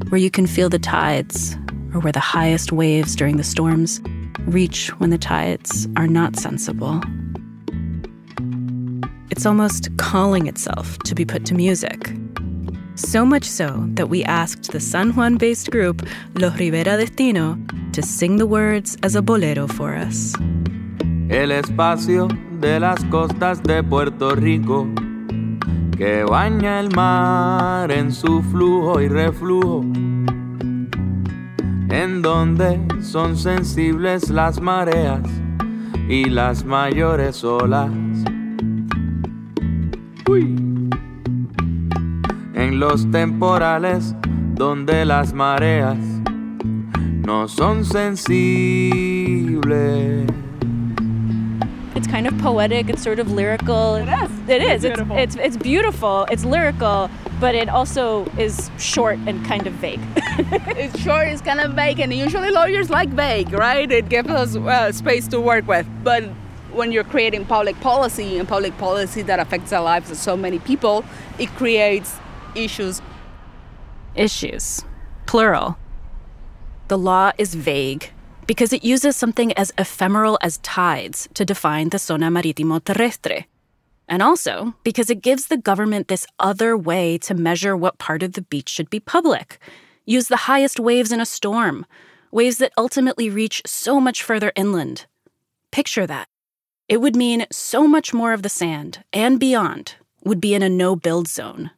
where 0.09 0.21
you 0.21 0.31
can 0.31 0.47
feel 0.47 0.69
the 0.69 0.79
tides, 0.79 1.57
or 1.95 2.01
where 2.01 2.13
the 2.13 2.21
highest 2.21 2.73
waves 2.73 3.15
during 3.15 3.37
the 3.37 3.45
storms 3.45 4.01
reach 4.47 4.89
when 4.99 5.11
the 5.11 5.19
tides 5.19 5.87
are 5.97 6.07
not 6.07 6.37
sensible. 6.37 7.01
It's 9.31 9.47
almost 9.47 9.97
calling 9.97 10.47
itself 10.47 10.99
to 11.01 11.15
be 11.15 11.25
put 11.25 11.47
to 11.47 11.55
music. 11.55 12.13
So 12.95 13.25
much 13.25 13.45
so 13.45 13.87
that 13.95 14.09
we 14.09 14.23
asked 14.25 14.71
the 14.71 14.81
San 14.81 15.13
Juan 15.13 15.37
based 15.39 15.71
group 15.71 16.07
Los 16.35 16.59
Rivera 16.59 16.97
Destino 16.97 17.59
to 17.93 18.03
sing 18.03 18.37
the 18.37 18.47
words 18.47 18.99
as 19.03 19.17
a 19.17 19.23
bolero 19.23 19.67
for 19.67 19.95
us. 19.95 20.35
El 21.31 21.53
espacio 21.53 22.29
de 22.61 22.79
las 22.79 23.03
costas 23.05 23.63
de 23.63 23.83
Puerto 23.83 24.35
Rico 24.35 24.87
que 25.97 26.25
baña 26.25 26.81
el 26.81 26.91
mar 26.95 27.91
en 27.91 28.13
su 28.13 28.43
flujo 28.43 29.01
y 29.01 29.09
reflujo 29.09 29.83
en 31.91 32.21
donde 32.23 32.81
son 33.01 33.37
sensibles 33.37 34.29
las 34.29 34.61
mareas 34.61 35.23
y 36.09 36.27
las 36.27 36.65
mayores 36.65 37.45
olas. 37.45 37.91
Los 42.83 43.09
temporales 43.13 44.13
donde 44.57 45.05
las 45.05 45.33
mareas 45.33 45.97
no 47.25 47.47
son 47.47 47.85
sensibles. 47.85 48.27
It's 51.95 52.09
kind 52.09 52.27
of 52.27 52.37
poetic, 52.39 52.91
it's 52.91 53.01
sort 53.01 53.21
of 53.21 53.31
lyrical. 53.31 53.95
It 53.95 54.09
is. 54.09 54.49
It 54.49 54.63
is. 54.63 54.83
It's, 54.85 55.01
it's, 55.13 55.37
it's 55.37 55.57
beautiful, 55.57 56.27
it's 56.29 56.45
lyrical, 56.45 57.09
but 57.39 57.55
it 57.55 57.69
also 57.69 58.25
is 58.37 58.69
short 58.79 59.21
and 59.29 59.47
kind 59.47 59.69
of 59.69 59.75
vague. 59.75 60.01
it's 60.77 60.99
short, 60.99 61.29
it's 61.29 61.41
kind 61.41 61.61
of 61.61 61.75
vague, 61.75 62.01
and 62.01 62.13
usually 62.13 62.51
lawyers 62.51 62.91
like 62.91 63.11
vague, 63.11 63.53
right? 63.53 63.93
It 63.93 64.09
gives 64.09 64.29
us 64.29 64.57
uh, 64.57 64.91
space 64.91 65.29
to 65.29 65.41
work 65.41 65.69
with. 65.69 65.87
But 66.03 66.25
when 66.73 66.91
you're 66.91 67.05
creating 67.05 67.45
public 67.45 67.79
policy 67.81 68.39
and 68.39 68.49
public 68.49 68.77
policy 68.79 69.23
that 69.23 69.39
affects 69.39 69.71
the 69.71 69.81
lives 69.81 70.11
of 70.11 70.17
so 70.17 70.37
many 70.37 70.59
people, 70.59 71.05
it 71.39 71.49
creates 71.51 72.19
issues. 72.55 73.01
Issues. 74.15 74.85
Plural. 75.27 75.77
The 76.89 76.99
law 76.99 77.33
is 77.39 77.55
vague 77.55 78.13
because 78.47 78.73
it 78.73 78.85
uses 78.85 79.17
something 79.17 79.53
as 79.55 79.73
ephemeral 79.79 80.39
as 80.43 80.59
tides 80.59 81.29
to 81.35 81.45
define 81.45 81.89
the 81.89 81.99
zona 81.99 82.31
marítimo 82.31 82.81
terrestre. 82.81 83.45
And 84.09 84.23
also 84.23 84.75
because 84.85 85.09
it 85.09 85.23
gives 85.23 85.47
the 85.47 85.57
government 85.57 86.09
this 86.09 86.27
other 86.39 86.77
way 86.77 87.17
to 87.19 87.35
measure 87.35 87.77
what 87.77 87.99
part 87.99 88.23
of 88.23 88.33
the 88.33 88.43
beach 88.43 88.69
should 88.69 88.91
be 88.91 89.01
public. 89.01 89.59
Use 90.05 90.29
the 90.29 90.49
highest 90.49 90.81
waves 90.81 91.13
in 91.13 91.21
a 91.21 91.27
storm, 91.27 91.87
waves 92.31 92.59
that 92.59 92.73
ultimately 92.77 93.31
reach 93.31 93.63
so 93.65 94.01
much 94.01 94.23
further 94.23 94.53
inland. 94.57 95.07
Picture 95.71 96.07
that. 96.07 96.29
It 96.89 97.01
would 97.01 97.17
mean 97.17 97.47
so 97.51 97.87
much 97.87 98.13
more 98.13 98.33
of 98.33 98.43
the 98.43 98.49
sand 98.49 99.03
and 99.13 99.41
beyond 99.41 99.95
would 100.25 100.41
be 100.41 100.55
in 100.55 100.63
a 100.63 100.69
no 100.69 100.95
build 100.95 101.29
zone. 101.29 101.71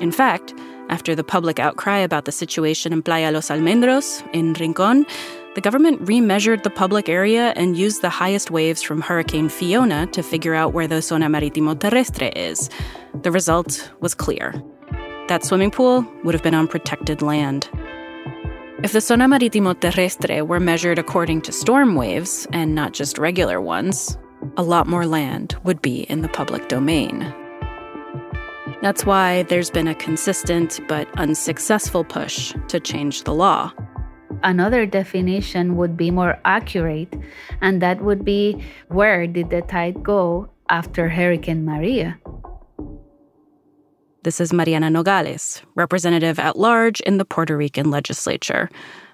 In 0.00 0.10
fact, 0.12 0.54
after 0.88 1.14
the 1.14 1.22
public 1.22 1.58
outcry 1.58 1.98
about 1.98 2.24
the 2.24 2.32
situation 2.32 2.92
in 2.92 3.02
Playa 3.02 3.30
Los 3.30 3.48
Almendros, 3.48 4.26
in 4.32 4.54
Rincon, 4.54 5.06
the 5.54 5.60
government 5.60 6.04
remeasured 6.04 6.62
the 6.62 6.70
public 6.70 7.08
area 7.08 7.52
and 7.54 7.76
used 7.76 8.02
the 8.02 8.08
highest 8.08 8.50
waves 8.50 8.82
from 8.82 9.00
Hurricane 9.00 9.48
Fiona 9.48 10.06
to 10.08 10.22
figure 10.22 10.54
out 10.54 10.72
where 10.72 10.86
the 10.86 11.02
Zona 11.02 11.28
Marítimo 11.28 11.74
Terrestre 11.74 12.32
is. 12.34 12.70
The 13.22 13.30
result 13.30 13.90
was 14.00 14.14
clear. 14.14 14.54
That 15.28 15.44
swimming 15.44 15.70
pool 15.70 16.06
would 16.24 16.34
have 16.34 16.42
been 16.42 16.54
on 16.54 16.66
protected 16.66 17.20
land. 17.20 17.68
If 18.82 18.92
the 18.92 19.00
Zona 19.00 19.28
Marítimo 19.28 19.74
Terrestre 19.74 20.46
were 20.46 20.60
measured 20.60 20.98
according 20.98 21.42
to 21.42 21.52
storm 21.52 21.94
waves 21.94 22.46
and 22.52 22.74
not 22.74 22.94
just 22.94 23.18
regular 23.18 23.60
ones, 23.60 24.16
a 24.56 24.62
lot 24.62 24.86
more 24.86 25.06
land 25.06 25.56
would 25.64 25.82
be 25.82 26.02
in 26.02 26.22
the 26.22 26.28
public 26.28 26.68
domain. 26.68 27.34
That's 28.82 29.04
why 29.04 29.42
there's 29.44 29.68
been 29.68 29.88
a 29.88 29.94
consistent 29.94 30.80
but 30.88 31.06
unsuccessful 31.18 32.02
push 32.02 32.54
to 32.68 32.80
change 32.80 33.24
the 33.24 33.34
law. 33.34 33.72
Another 34.42 34.86
definition 34.86 35.76
would 35.76 35.98
be 35.98 36.10
more 36.10 36.40
accurate, 36.46 37.14
and 37.60 37.82
that 37.82 38.00
would 38.00 38.24
be 38.24 38.64
where 38.88 39.26
did 39.26 39.50
the 39.50 39.60
tide 39.60 40.02
go 40.02 40.48
after 40.70 41.10
Hurricane 41.10 41.66
Maria? 41.66 42.18
This 44.22 44.40
is 44.40 44.50
Mariana 44.50 44.88
Nogales, 44.88 45.60
representative 45.74 46.38
at 46.38 46.56
large 46.56 47.00
in 47.00 47.18
the 47.18 47.26
Puerto 47.26 47.56
Rican 47.56 47.90
legislature. 47.90 48.70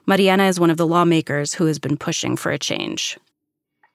Mariana 0.07 0.45
is 0.45 0.61
one 0.61 0.71
of 0.71 0.77
the 0.77 0.87
lawmakers 0.87 1.55
who 1.55 1.67
has 1.67 1.81
been 1.81 1.97
pushing 1.97 2.37
for 2.37 2.53
a 2.53 2.59
change. 2.59 3.19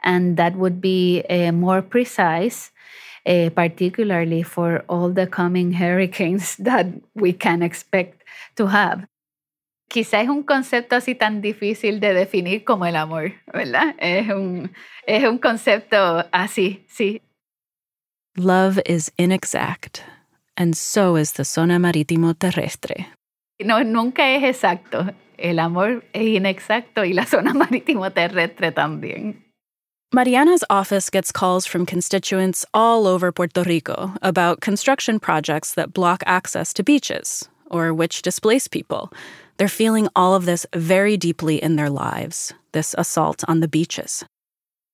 And 0.03 0.35
that 0.35 0.57
would 0.57 0.81
be 0.81 1.23
uh, 1.29 1.53
more 1.53 1.81
precise 1.81 2.71
uh, 3.25 3.49
particularly 3.51 4.43
for 4.43 4.83
all 4.87 5.13
the 5.13 5.27
coming 5.27 5.73
hurricanes 5.73 6.55
that 6.59 6.87
we 7.15 7.33
can 7.33 7.61
expect 7.61 8.23
to 8.55 8.67
have. 8.67 9.07
Quizá 9.89 10.21
es 10.21 10.29
un 10.29 10.43
concepto 10.43 10.95
así 10.95 11.15
tan 11.15 11.41
difícil 11.41 11.99
de 11.99 12.13
definir 12.13 12.63
como 12.63 12.85
el 12.85 12.95
amor, 12.95 13.33
¿verdad? 13.53 13.93
Es 13.99 14.29
un, 14.29 14.71
es 15.05 15.25
un 15.25 15.37
concepto 15.37 16.25
así, 16.31 16.85
sí. 16.87 17.21
Love 18.37 18.79
is 18.85 19.11
inexact, 19.17 20.01
and 20.55 20.75
so 20.75 21.17
is 21.17 21.33
the 21.33 21.43
zona 21.43 21.77
marítimo 21.77 22.33
terrestre. 22.33 23.07
No, 23.59 23.83
nunca 23.83 24.33
es 24.33 24.43
exacto. 24.43 25.13
El 25.37 25.59
amor 25.59 26.05
es 26.13 26.23
inexacto 26.23 27.03
y 27.03 27.13
la 27.13 27.25
zona 27.25 27.53
marítimo 27.53 28.11
terrestre 28.11 28.71
también. 28.71 29.50
Mariana's 30.13 30.65
office 30.69 31.09
gets 31.09 31.31
calls 31.31 31.65
from 31.65 31.85
constituents 31.85 32.65
all 32.73 33.07
over 33.07 33.31
Puerto 33.31 33.63
Rico 33.63 34.11
about 34.21 34.59
construction 34.59 35.21
projects 35.21 35.73
that 35.75 35.93
block 35.93 36.21
access 36.25 36.73
to 36.73 36.83
beaches 36.83 37.47
or 37.69 37.93
which 37.93 38.21
displace 38.21 38.67
people. 38.67 39.13
They're 39.55 39.69
feeling 39.69 40.09
all 40.13 40.35
of 40.35 40.43
this 40.43 40.65
very 40.75 41.15
deeply 41.15 41.63
in 41.63 41.77
their 41.77 41.89
lives, 41.89 42.51
this 42.73 42.93
assault 42.97 43.45
on 43.47 43.61
the 43.61 43.69
beaches. 43.69 44.25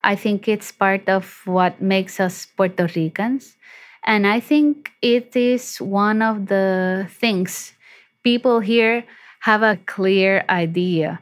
I 0.03 0.15
think 0.15 0.47
it's 0.47 0.71
part 0.71 1.09
of 1.09 1.41
what 1.45 1.81
makes 1.81 2.19
us 2.19 2.45
Puerto 2.55 2.87
Ricans. 2.95 3.55
And 4.05 4.27
I 4.27 4.39
think 4.39 4.91
it 5.01 5.35
is 5.35 5.81
one 5.81 6.21
of 6.21 6.45
the 6.45 7.09
things 7.09 7.73
people 8.23 8.59
here 8.59 9.03
have 9.39 9.63
a 9.63 9.79
clear 9.87 10.45
idea 10.47 11.19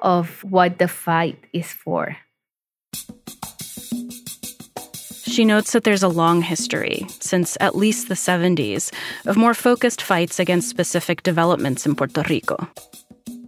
of 0.00 0.42
what 0.44 0.78
the 0.78 0.88
fight 0.88 1.44
is 1.52 1.70
for. 1.70 2.16
She 5.34 5.44
notes 5.44 5.72
that 5.72 5.82
there's 5.82 6.04
a 6.04 6.08
long 6.22 6.42
history, 6.42 7.06
since 7.18 7.56
at 7.60 7.74
least 7.74 8.06
the 8.06 8.14
70s, 8.14 8.92
of 9.26 9.36
more 9.36 9.52
focused 9.52 10.00
fights 10.00 10.38
against 10.38 10.68
specific 10.68 11.24
developments 11.24 11.84
in 11.84 11.96
Puerto 11.96 12.22
Rico. 12.30 12.68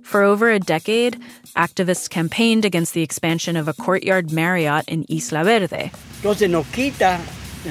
For 0.03 0.25
over 0.25 0.51
a 0.51 0.59
decade, 0.59 1.17
activists 1.55 2.11
campaigned 2.11 2.65
against 2.65 2.93
the 2.93 3.05
expansion 3.05 3.57
of 3.57 3.69
a 3.69 3.73
courtyard 3.73 4.33
Marriott 4.33 4.89
in 4.89 5.05
Isla 5.09 5.45
Verde. 5.45 5.93
Entonces 6.17 6.51
nos 6.51 6.67
quita 6.73 7.21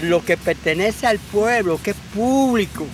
lo 0.04 0.21
que 0.21 0.38
pertenece 0.38 1.08
al 1.08 1.19
pueblo, 1.19 1.78
que 1.84 1.91
es 1.91 1.97
público, 2.13 2.88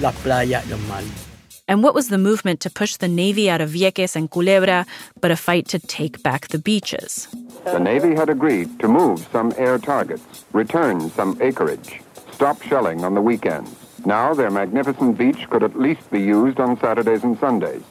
la 0.00 0.10
playa, 0.10 0.64
los 0.68 0.80
mares. 0.88 1.23
And 1.66 1.82
what 1.82 1.94
was 1.94 2.08
the 2.08 2.18
movement 2.18 2.60
to 2.60 2.70
push 2.70 2.96
the 2.96 3.08
Navy 3.08 3.48
out 3.48 3.62
of 3.62 3.70
Vieques 3.70 4.14
and 4.14 4.30
Culebra, 4.30 4.86
but 5.20 5.30
a 5.30 5.36
fight 5.36 5.66
to 5.68 5.78
take 5.78 6.22
back 6.22 6.48
the 6.48 6.58
beaches? 6.58 7.26
The 7.64 7.78
Navy 7.78 8.14
had 8.14 8.28
agreed 8.28 8.78
to 8.80 8.88
move 8.88 9.26
some 9.32 9.52
air 9.56 9.78
targets, 9.78 10.44
return 10.52 11.08
some 11.10 11.38
acreage, 11.40 12.02
stop 12.32 12.60
shelling 12.62 13.02
on 13.02 13.14
the 13.14 13.22
weekends. 13.22 13.70
Now 14.04 14.34
their 14.34 14.50
magnificent 14.50 15.16
beach 15.16 15.48
could 15.48 15.62
at 15.62 15.78
least 15.78 16.10
be 16.10 16.20
used 16.20 16.60
on 16.60 16.78
Saturdays 16.78 17.24
and 17.24 17.38
Sundays. 17.38 17.82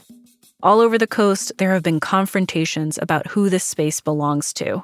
All 0.62 0.80
over 0.80 1.00
the 1.00 1.08
coast, 1.08 1.52
there 1.58 1.74
have 1.74 1.84
been 1.84 2.00
confrontations 2.00 3.00
about 3.02 3.28
who 3.32 3.50
this 3.50 3.64
space 3.64 4.00
belongs 4.00 4.54
to. 4.54 4.84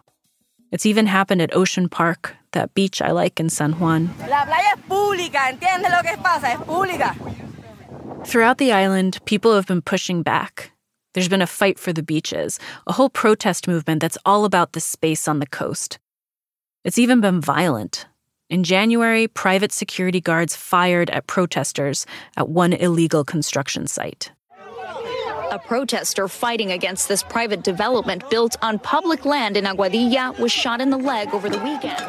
It's 0.71 0.86
even 0.86 1.06
happened 1.06 1.41
at 1.43 1.56
Ocean 1.56 1.89
Park, 1.89 2.36
that 2.54 2.73
beach 2.73 3.02
I 3.02 3.12
like 3.12 3.39
in 3.39 3.49
San 3.49 3.73
Juan. 3.73 4.10
La 4.28 4.45
playa 4.45 4.73
es 4.75 4.82
pública, 4.88 5.49
¿entiendes 5.49 5.91
lo 5.91 6.02
que 6.02 6.17
pasa? 6.17 6.54
Es 6.54 6.60
pública. 6.60 7.15
Throughout 8.25 8.58
the 8.58 8.71
island, 8.71 9.19
people 9.25 9.55
have 9.55 9.65
been 9.65 9.82
pushing 9.82 10.23
back. 10.23 10.71
There's 11.13 11.29
been 11.29 11.41
a 11.41 11.47
fight 11.47 11.79
for 11.79 11.91
the 11.91 12.03
beaches, 12.03 12.60
a 12.86 12.93
whole 12.93 13.10
protest 13.10 13.67
movement 13.67 14.01
that's 14.01 14.17
all 14.25 14.45
about 14.45 14.73
the 14.73 14.79
space 14.79 15.27
on 15.27 15.39
the 15.39 15.47
coast. 15.47 15.97
It's 16.84 16.99
even 16.99 17.21
been 17.21 17.41
violent. 17.41 18.08
In 18.49 18.63
January, 18.63 19.27
private 19.27 19.71
security 19.71 20.21
guards 20.21 20.55
fired 20.55 21.10
at 21.10 21.27
protesters 21.27 22.05
at 22.38 22.49
one 22.49 22.73
illegal 22.73 23.23
construction 23.23 23.88
site. 23.88 24.32
A 25.51 25.60
protester 25.60 26.27
fighting 26.27 26.71
against 26.71 27.08
this 27.08 27.23
private 27.23 27.63
development 27.63 28.29
built 28.29 28.55
on 28.62 28.77
public 28.79 29.25
land 29.25 29.58
in 29.58 29.65
Aguadilla 29.65 30.38
was 30.39 30.51
shot 30.51 30.79
in 30.79 30.91
the 30.91 30.97
leg 30.97 31.29
over 31.34 31.49
the 31.49 31.58
weekend. 31.60 31.99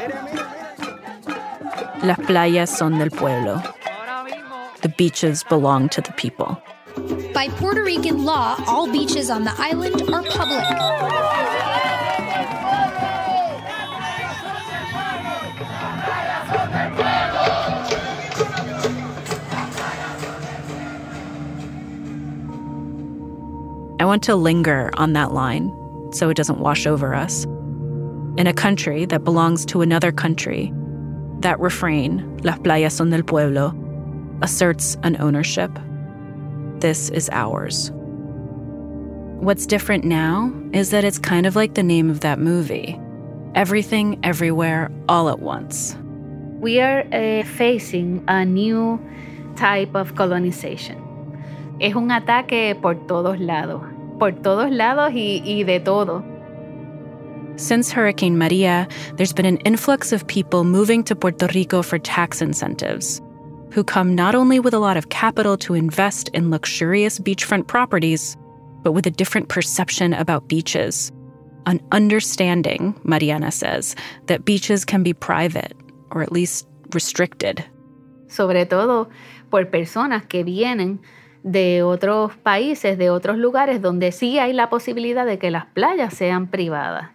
Las 2.02 2.18
playas 2.18 2.68
son 2.68 2.98
del 2.98 3.10
pueblo. 3.10 3.62
The 4.82 4.88
beaches 4.96 5.44
belong 5.44 5.90
to 5.90 6.00
the 6.00 6.12
people. 6.12 6.62
By 7.34 7.48
Puerto 7.48 7.82
Rican 7.82 8.24
law, 8.24 8.56
all 8.66 8.90
beaches 8.90 9.28
on 9.28 9.44
the 9.44 9.52
island 9.58 10.02
are 10.10 10.22
public. 10.22 10.64
I 24.00 24.04
want 24.06 24.22
to 24.24 24.34
linger 24.34 24.90
on 24.94 25.12
that 25.12 25.32
line 25.32 25.70
so 26.12 26.30
it 26.30 26.36
doesn't 26.38 26.58
wash 26.58 26.86
over 26.86 27.14
us. 27.14 27.44
In 28.38 28.46
a 28.46 28.54
country 28.54 29.04
that 29.04 29.24
belongs 29.24 29.66
to 29.66 29.82
another 29.82 30.10
country, 30.10 30.72
that 31.40 31.60
refrain, 31.60 32.38
Las 32.42 32.58
playas 32.60 32.92
son 32.92 33.10
del 33.10 33.22
pueblo, 33.22 33.74
asserts 34.42 34.96
an 35.02 35.16
ownership. 35.20 35.70
This 36.78 37.10
is 37.10 37.28
ours. 37.32 37.90
What's 39.40 39.66
different 39.66 40.04
now 40.04 40.52
is 40.72 40.90
that 40.90 41.04
it's 41.04 41.18
kind 41.18 41.46
of 41.46 41.56
like 41.56 41.74
the 41.74 41.82
name 41.82 42.10
of 42.10 42.20
that 42.20 42.38
movie 42.38 42.98
Everything, 43.54 44.18
Everywhere, 44.22 44.90
All 45.08 45.28
at 45.28 45.40
Once. 45.40 45.96
We 46.60 46.80
are 46.80 47.00
uh, 47.12 47.42
facing 47.44 48.22
a 48.28 48.44
new 48.44 49.00
type 49.56 49.94
of 49.96 50.14
colonization. 50.14 50.98
Es 51.80 51.94
un 51.94 52.10
ataque 52.10 52.80
por 52.80 52.94
todos 53.06 53.40
lados, 53.40 53.82
por 54.18 54.32
todos 54.32 54.70
lados 54.70 55.12
y, 55.12 55.42
y 55.44 55.64
de 55.64 55.80
todo. 55.80 56.22
Since 57.56 57.90
Hurricane 57.90 58.38
Maria, 58.38 58.86
there's 59.16 59.32
been 59.32 59.46
an 59.46 59.58
influx 59.58 60.12
of 60.12 60.26
people 60.26 60.64
moving 60.64 61.02
to 61.04 61.16
Puerto 61.16 61.48
Rico 61.54 61.82
for 61.82 61.98
tax 61.98 62.40
incentives, 62.40 63.20
who 63.70 63.84
come 63.84 64.14
not 64.14 64.34
only 64.34 64.58
with 64.58 64.74
a 64.74 64.78
lot 64.78 64.96
of 64.96 65.08
capital 65.08 65.56
to 65.58 65.74
invest 65.74 66.28
in 66.30 66.50
luxurious 66.50 67.18
beachfront 67.18 67.66
properties, 67.66 68.36
but 68.82 68.92
with 68.92 69.06
a 69.06 69.10
different 69.10 69.48
perception 69.48 70.12
about 70.14 70.48
beaches. 70.48 71.12
An 71.66 71.80
understanding, 71.92 72.98
Mariana 73.04 73.50
says, 73.50 73.94
that 74.26 74.44
beaches 74.44 74.84
can 74.84 75.02
be 75.02 75.12
private, 75.12 75.74
or 76.10 76.22
at 76.22 76.32
least 76.32 76.66
restricted. 76.94 77.64
Sobre 78.28 78.64
todo 78.66 79.08
por 79.50 79.66
personas 79.66 80.26
que 80.26 80.44
vienen 80.44 81.00
de 81.42 81.82
otros 81.82 82.36
países, 82.36 82.98
de 82.98 83.10
otros 83.10 83.36
lugares 83.38 83.80
donde 83.80 84.12
sí 84.12 84.38
hay 84.38 84.52
la 84.52 84.68
posibilidad 84.68 85.26
de 85.26 85.38
que 85.38 85.50
las 85.50 85.66
playas 85.74 86.14
sean 86.14 86.46
privadas. 86.46 87.08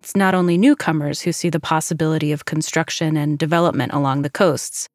It's 0.00 0.16
not 0.16 0.34
only 0.34 0.56
newcomers 0.56 1.22
who 1.22 1.32
see 1.32 1.50
the 1.50 1.60
possibility 1.60 2.32
of 2.32 2.44
construction 2.44 3.16
and 3.16 3.38
development 3.38 3.92
along 3.92 4.22
the 4.22 4.30
coasts. 4.30 4.88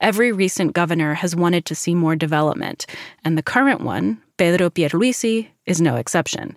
Every 0.00 0.30
recent 0.30 0.74
governor 0.74 1.14
has 1.14 1.34
wanted 1.34 1.64
to 1.66 1.74
see 1.74 1.94
more 1.94 2.14
development, 2.14 2.86
and 3.24 3.36
the 3.36 3.42
current 3.42 3.80
one, 3.80 4.22
Pedro 4.36 4.70
Pierluisi, 4.70 5.48
is 5.66 5.80
no 5.80 5.96
exception. 5.96 6.56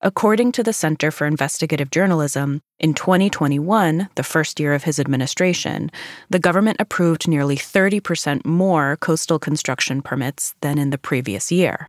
According 0.00 0.52
to 0.52 0.62
the 0.62 0.72
Center 0.72 1.10
for 1.10 1.26
Investigative 1.26 1.90
Journalism, 1.90 2.60
in 2.78 2.94
2021, 2.94 4.08
the 4.14 4.22
first 4.22 4.60
year 4.60 4.74
of 4.74 4.84
his 4.84 5.00
administration, 5.00 5.90
the 6.30 6.38
government 6.38 6.76
approved 6.78 7.26
nearly 7.26 7.56
30% 7.56 8.44
more 8.44 8.96
coastal 8.98 9.40
construction 9.40 10.00
permits 10.00 10.54
than 10.60 10.78
in 10.78 10.90
the 10.90 10.98
previous 10.98 11.50
year. 11.50 11.88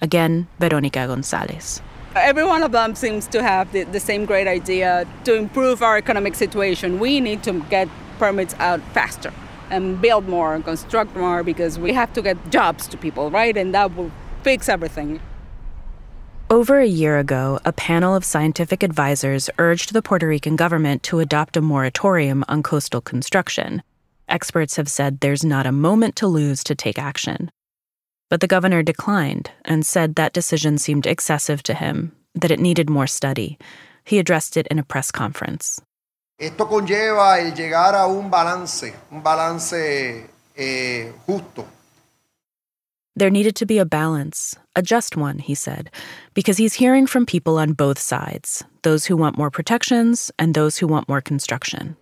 Again, 0.00 0.48
Veronica 0.58 1.06
Gonzalez. 1.06 1.80
Every 2.16 2.44
one 2.44 2.62
of 2.64 2.72
them 2.72 2.96
seems 2.96 3.28
to 3.28 3.42
have 3.42 3.70
the, 3.70 3.84
the 3.84 4.00
same 4.00 4.24
great 4.24 4.48
idea 4.48 5.06
to 5.24 5.34
improve 5.34 5.82
our 5.82 5.98
economic 5.98 6.34
situation. 6.34 6.98
We 6.98 7.20
need 7.20 7.42
to 7.44 7.60
get 7.68 7.88
permits 8.18 8.54
out 8.58 8.80
faster 8.92 9.32
and 9.70 10.00
build 10.00 10.28
more 10.28 10.54
and 10.54 10.64
construct 10.64 11.16
more 11.16 11.42
because 11.42 11.78
we 11.78 11.92
have 11.92 12.12
to 12.12 12.22
get 12.22 12.50
jobs 12.50 12.86
to 12.88 12.96
people, 12.96 13.30
right? 13.30 13.56
And 13.56 13.74
that 13.74 13.94
will 13.96 14.10
fix 14.42 14.68
everything. 14.68 15.20
Over 16.48 16.78
a 16.78 16.86
year 16.86 17.18
ago, 17.18 17.58
a 17.64 17.72
panel 17.72 18.14
of 18.14 18.24
scientific 18.24 18.84
advisors 18.84 19.50
urged 19.58 19.92
the 19.92 20.02
Puerto 20.02 20.28
Rican 20.28 20.54
government 20.54 21.02
to 21.04 21.18
adopt 21.18 21.56
a 21.56 21.60
moratorium 21.60 22.44
on 22.46 22.62
coastal 22.62 23.00
construction. 23.00 23.82
Experts 24.28 24.76
have 24.76 24.88
said 24.88 25.18
there's 25.18 25.44
not 25.44 25.66
a 25.66 25.72
moment 25.72 26.14
to 26.16 26.28
lose 26.28 26.62
to 26.64 26.76
take 26.76 26.98
action. 26.98 27.50
But 28.30 28.40
the 28.40 28.46
governor 28.46 28.84
declined 28.84 29.50
and 29.64 29.84
said 29.84 30.14
that 30.14 30.32
decision 30.32 30.78
seemed 30.78 31.06
excessive 31.06 31.64
to 31.64 31.74
him, 31.74 32.12
that 32.34 32.52
it 32.52 32.60
needed 32.60 32.88
more 32.88 33.08
study. 33.08 33.58
He 34.04 34.20
addressed 34.20 34.56
it 34.56 34.68
in 34.68 34.78
a 34.78 34.84
press 34.84 35.10
conference. 35.10 35.80
Esto 36.38 36.68
conlleva 36.68 37.40
el 37.40 37.54
llegar 37.54 37.94
a 37.94 38.06
un 38.06 38.28
balance, 38.28 38.92
un 39.10 39.22
balance 39.22 40.28
eh, 40.54 41.12
justo. 41.26 41.66
There 43.14 43.30
needed 43.30 43.56
to 43.56 43.64
be 43.64 43.78
a 43.78 43.86
balance, 43.86 44.54
a 44.74 44.82
just 44.82 45.16
one, 45.16 45.38
he 45.38 45.54
said, 45.54 45.90
because 46.34 46.58
he's 46.58 46.74
hearing 46.74 47.06
from 47.06 47.24
people 47.24 47.56
on 47.56 47.72
both 47.72 47.98
sides 47.98 48.62
those 48.82 49.06
who 49.06 49.16
want 49.16 49.38
more 49.38 49.50
protections 49.50 50.30
and 50.38 50.52
those 50.52 50.76
who 50.76 50.86
want 50.86 51.08
more 51.08 51.22
construction. 51.22 51.96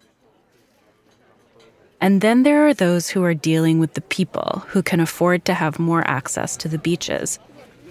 And 2.01 2.21
then 2.21 2.43
there 2.43 2.67
are 2.67 2.75
those 2.75 3.09
who 3.09 3.23
are 3.23 3.35
dealing 3.35 3.79
with 3.79 3.95
the 3.95 4.01
people 4.01 4.65
who 4.67 4.83
can 4.83 4.99
afford 4.99 5.45
to 5.45 5.55
have 5.55 5.79
more 5.79 6.03
access 6.09 6.57
to 6.57 6.69
the 6.69 6.79
beaches, 6.79 7.39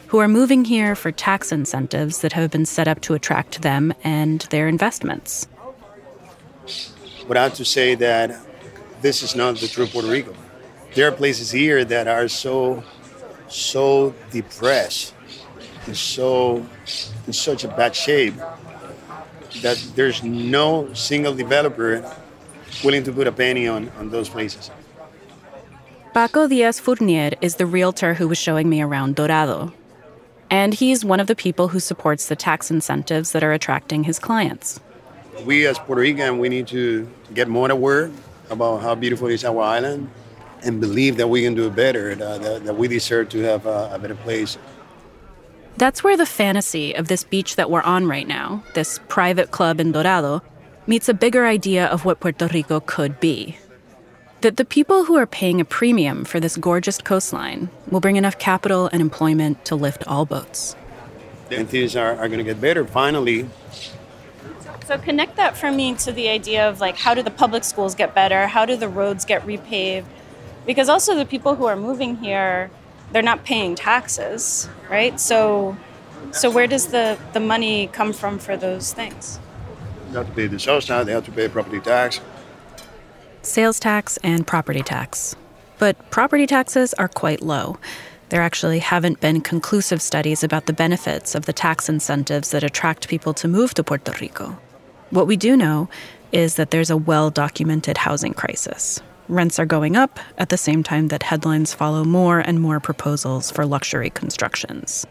who 0.07 0.19
are 0.19 0.27
moving 0.27 0.65
here 0.65 0.93
for 0.93 1.11
tax 1.13 1.53
incentives 1.53 2.19
that 2.19 2.33
have 2.33 2.51
been 2.51 2.65
set 2.65 2.89
up 2.89 2.99
to 3.01 3.13
attract 3.13 3.61
them 3.61 3.93
and 4.03 4.41
their 4.51 4.67
investments. 4.67 5.47
But 7.27 7.37
I 7.37 7.43
have 7.43 7.53
to 7.55 7.65
say 7.65 7.95
that 7.95 8.39
this 9.01 9.23
is 9.23 9.35
not 9.35 9.57
the 9.57 9.67
true 9.67 9.87
Puerto 9.87 10.07
Rico. 10.07 10.33
There 10.95 11.07
are 11.07 11.11
places 11.11 11.51
here 11.51 11.83
that 11.85 12.07
are 12.07 12.27
so, 12.27 12.83
so 13.47 14.13
depressed 14.31 15.13
and 15.85 15.97
so 15.97 16.65
in 17.27 17.33
such 17.33 17.63
a 17.63 17.67
bad 17.67 17.95
shape 17.95 18.35
that 19.61 19.77
there's 19.95 20.23
no 20.23 20.93
single 20.93 21.33
developer 21.33 22.03
willing 22.83 23.03
to 23.03 23.11
put 23.11 23.27
a 23.27 23.31
penny 23.31 23.67
on, 23.67 23.89
on 23.99 24.09
those 24.09 24.29
places. 24.29 24.71
Paco 26.13 26.47
Diaz 26.47 26.79
Fournier 26.79 27.31
is 27.41 27.55
the 27.55 27.65
realtor 27.65 28.13
who 28.13 28.27
was 28.27 28.37
showing 28.37 28.69
me 28.69 28.81
around 28.81 29.15
Dorado. 29.15 29.73
And 30.49 30.73
he's 30.73 31.03
one 31.03 31.19
of 31.19 31.25
the 31.25 31.35
people 31.35 31.69
who 31.69 31.79
supports 31.79 32.27
the 32.27 32.35
tax 32.35 32.69
incentives 32.69 33.31
that 33.31 33.43
are 33.43 33.51
attracting 33.51 34.03
his 34.03 34.19
clients. 34.19 34.79
We 35.41 35.65
as 35.67 35.79
Puerto 35.79 36.01
Rican, 36.01 36.37
we 36.37 36.49
need 36.49 36.67
to 36.67 37.09
get 37.33 37.47
more 37.47 37.69
aware 37.71 38.11
about 38.49 38.81
how 38.81 38.95
beautiful 38.95 39.27
is 39.27 39.43
our 39.43 39.61
island 39.61 40.09
and 40.63 40.79
believe 40.79 41.17
that 41.17 41.27
we 41.27 41.43
can 41.43 41.55
do 41.55 41.67
it 41.67 41.75
better, 41.75 42.11
uh, 42.11 42.37
that, 42.37 42.65
that 42.65 42.77
we 42.77 42.87
deserve 42.87 43.29
to 43.29 43.39
have 43.39 43.65
a, 43.65 43.89
a 43.93 43.99
better 43.99 44.15
place. 44.15 44.57
That's 45.75 46.03
where 46.03 46.15
the 46.15 46.25
fantasy 46.25 46.93
of 46.93 47.07
this 47.07 47.23
beach 47.23 47.55
that 47.55 47.69
we're 47.69 47.81
on 47.81 48.05
right 48.07 48.27
now, 48.27 48.63
this 48.75 48.99
private 49.09 49.51
club 49.51 49.79
in 49.79 49.91
Dorado, 49.91 50.41
meets 50.85 51.09
a 51.09 51.13
bigger 51.13 51.45
idea 51.45 51.87
of 51.87 52.05
what 52.05 52.19
Puerto 52.19 52.47
Rico 52.47 52.79
could 52.79 53.19
be. 53.19 53.57
That 54.41 54.57
the 54.57 54.65
people 54.65 55.05
who 55.05 55.15
are 55.15 55.25
paying 55.25 55.59
a 55.59 55.65
premium 55.65 56.25
for 56.25 56.39
this 56.39 56.57
gorgeous 56.57 56.99
coastline 56.99 57.69
will 57.89 58.01
bring 58.01 58.17
enough 58.17 58.37
capital 58.37 58.89
and 58.91 59.01
employment 59.01 59.65
to 59.65 59.75
lift 59.75 60.05
all 60.07 60.25
boats. 60.25 60.75
And 61.49 61.67
things 61.67 61.95
are, 61.95 62.11
are 62.17 62.27
going 62.27 62.39
to 62.39 62.43
get 62.43 62.61
better 62.61 62.85
finally. 62.85 63.49
So 64.85 64.97
connect 64.97 65.37
that 65.37 65.55
for 65.55 65.71
me 65.71 65.95
to 65.95 66.11
the 66.11 66.29
idea 66.29 66.67
of 66.67 66.81
like 66.81 66.97
how 66.97 67.13
do 67.13 67.21
the 67.21 67.31
public 67.31 67.63
schools 67.63 67.95
get 67.95 68.13
better? 68.13 68.47
How 68.47 68.65
do 68.65 68.75
the 68.75 68.89
roads 68.89 69.25
get 69.25 69.45
repaved? 69.45 70.05
Because 70.65 70.89
also 70.89 71.15
the 71.15 71.25
people 71.25 71.55
who 71.55 71.65
are 71.65 71.75
moving 71.75 72.17
here, 72.17 72.69
they're 73.11 73.21
not 73.21 73.43
paying 73.45 73.75
taxes, 73.75 74.69
right? 74.89 75.19
So 75.19 75.77
so 76.31 76.49
where 76.49 76.67
does 76.67 76.87
the, 76.87 77.17
the 77.33 77.39
money 77.39 77.87
come 77.87 78.11
from 78.11 78.39
for 78.39 78.57
those 78.57 78.91
things? 78.91 79.39
They 80.09 80.17
have 80.17 80.27
to 80.27 80.33
pay 80.33 80.47
the 80.47 80.59
sales 80.59 80.85
tax, 80.85 81.05
they 81.05 81.11
have 81.11 81.25
to 81.25 81.31
pay 81.31 81.47
property 81.47 81.79
tax. 81.79 82.21
Sales 83.41 83.79
tax 83.79 84.17
and 84.23 84.47
property 84.47 84.81
tax. 84.81 85.35
But 85.77 86.09
property 86.09 86.47
taxes 86.47 86.93
are 86.95 87.07
quite 87.07 87.41
low. 87.41 87.77
There 88.29 88.41
actually 88.41 88.79
haven't 88.79 89.19
been 89.19 89.41
conclusive 89.41 90.01
studies 90.01 90.43
about 90.43 90.65
the 90.65 90.73
benefits 90.73 91.35
of 91.35 91.45
the 91.45 91.53
tax 91.53 91.87
incentives 91.87 92.51
that 92.51 92.63
attract 92.63 93.07
people 93.07 93.33
to 93.35 93.47
move 93.47 93.73
to 93.75 93.83
Puerto 93.83 94.13
Rico. 94.19 94.57
What 95.13 95.27
we 95.27 95.37
do 95.37 95.55
know 95.55 95.89
is 96.31 96.55
that 96.55 96.71
there's 96.71 96.89
a 96.89 96.97
well 96.97 97.29
documented 97.29 97.99
housing 97.99 98.33
crisis. 98.33 98.99
Rents 99.29 99.59
are 99.59 99.65
going 99.67 99.95
up 99.95 100.19
at 100.39 100.49
the 100.49 100.57
same 100.57 100.81
time 100.81 101.09
that 101.09 101.21
headlines 101.21 101.71
follow 101.71 102.03
more 102.03 102.39
and 102.39 102.59
more 102.59 102.79
proposals 102.79 103.51
for 103.51 103.63
luxury 103.63 104.09
constructions. 104.09 105.05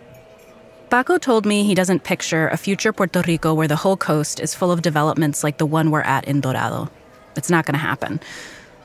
Paco 0.91 1.19
told 1.19 1.47
me 1.47 1.63
he 1.63 1.77
doesn't 1.77 2.03
picture 2.03 2.49
a 2.49 2.57
future 2.57 2.93
Puerto 2.93 3.23
Rico 3.29 3.55
where 3.55 3.69
the 3.69 3.77
whole 3.77 3.97
coast 3.97 4.41
is 4.41 4.57
full 4.57 4.73
of 4.73 4.83
developments 4.83 5.45
like 5.45 5.59
the 5.59 5.67
one 5.67 5.93
we're 5.93 6.01
at 6.01 6.25
in 6.25 6.41
Dorado. 6.41 6.91
It's 7.37 7.49
not 7.49 7.65
going 7.65 7.75
to 7.75 7.79
happen. 7.79 8.19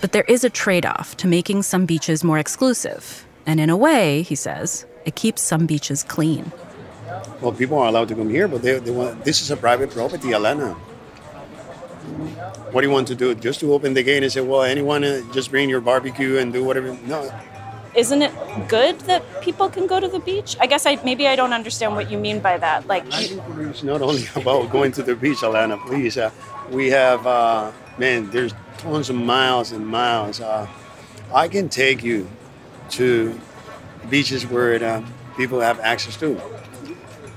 But 0.01 0.11
there 0.11 0.25
is 0.27 0.43
a 0.43 0.51
trade 0.51 0.85
off 0.85 1.17
to 1.17 1.27
making 1.27 1.63
some 1.63 1.87
beaches 1.87 2.23
more 2.23 2.37
exclusive. 2.37 3.25
And 3.47 3.59
in 3.59 3.71
a 3.71 3.75
way, 3.75 4.21
he 4.21 4.35
says, 4.35 4.85
it 5.03 5.15
keeps 5.15 5.41
some 5.41 5.65
beaches 5.65 6.03
clean. 6.03 6.51
Well, 7.41 7.53
people 7.53 7.79
are 7.79 7.87
allowed 7.87 8.09
to 8.09 8.15
come 8.15 8.29
here, 8.29 8.47
but 8.47 8.61
they, 8.61 8.77
they 8.77 8.91
want, 8.91 9.25
this 9.25 9.41
is 9.41 9.49
a 9.49 9.57
private 9.57 9.89
property, 9.89 10.27
Alana. 10.27 10.77
What 12.71 12.81
do 12.81 12.87
you 12.87 12.93
want 12.93 13.07
to 13.09 13.15
do? 13.15 13.35
Just 13.35 13.59
to 13.61 13.73
open 13.73 13.93
the 13.93 14.03
gate 14.03 14.23
and 14.23 14.31
say, 14.31 14.41
well, 14.41 14.63
anyone, 14.63 15.03
uh, 15.03 15.21
just 15.33 15.51
bring 15.51 15.69
your 15.69 15.81
barbecue 15.81 16.37
and 16.37 16.53
do 16.53 16.63
whatever? 16.63 16.97
No. 17.05 17.31
Isn't 17.95 18.21
it 18.21 18.31
good 18.67 18.99
that 19.01 19.23
people 19.41 19.69
can 19.69 19.87
go 19.87 19.99
to 19.99 20.07
the 20.07 20.19
beach? 20.19 20.55
I 20.59 20.67
guess 20.67 20.85
I 20.85 20.99
maybe 21.03 21.27
I 21.27 21.35
don't 21.35 21.53
understand 21.53 21.95
what 21.95 22.11
you 22.11 22.17
mean 22.17 22.39
by 22.39 22.57
that. 22.57 22.87
Like, 22.87 23.05
it's 23.07 23.83
not 23.83 24.01
only 24.01 24.27
about 24.35 24.69
going 24.71 24.91
to 24.93 25.03
the 25.03 25.15
beach, 25.15 25.39
Alana. 25.39 25.83
Please, 25.87 26.17
uh, 26.17 26.29
we 26.69 26.89
have 26.89 27.25
uh, 27.25 27.71
man. 27.97 28.29
There's 28.29 28.53
tons 28.77 29.09
of 29.09 29.15
miles 29.15 29.71
and 29.71 29.87
miles. 29.87 30.39
Uh, 30.39 30.67
I 31.33 31.47
can 31.47 31.69
take 31.69 32.03
you 32.03 32.29
to 32.91 33.39
beaches 34.09 34.45
where 34.45 34.83
uh, 34.83 35.03
people 35.35 35.59
have 35.59 35.79
access 35.79 36.17
to. 36.17 36.39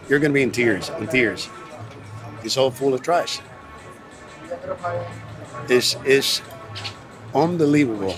You're 0.08 0.18
going 0.18 0.32
to 0.32 0.34
be 0.34 0.42
in 0.42 0.52
tears, 0.52 0.90
in 0.90 1.06
tears. 1.06 1.48
It's 2.42 2.56
all 2.56 2.70
full 2.70 2.94
of 2.94 3.02
trash. 3.02 3.40
It's, 5.68 5.96
it's 6.04 6.42
unbelievable. 7.34 8.16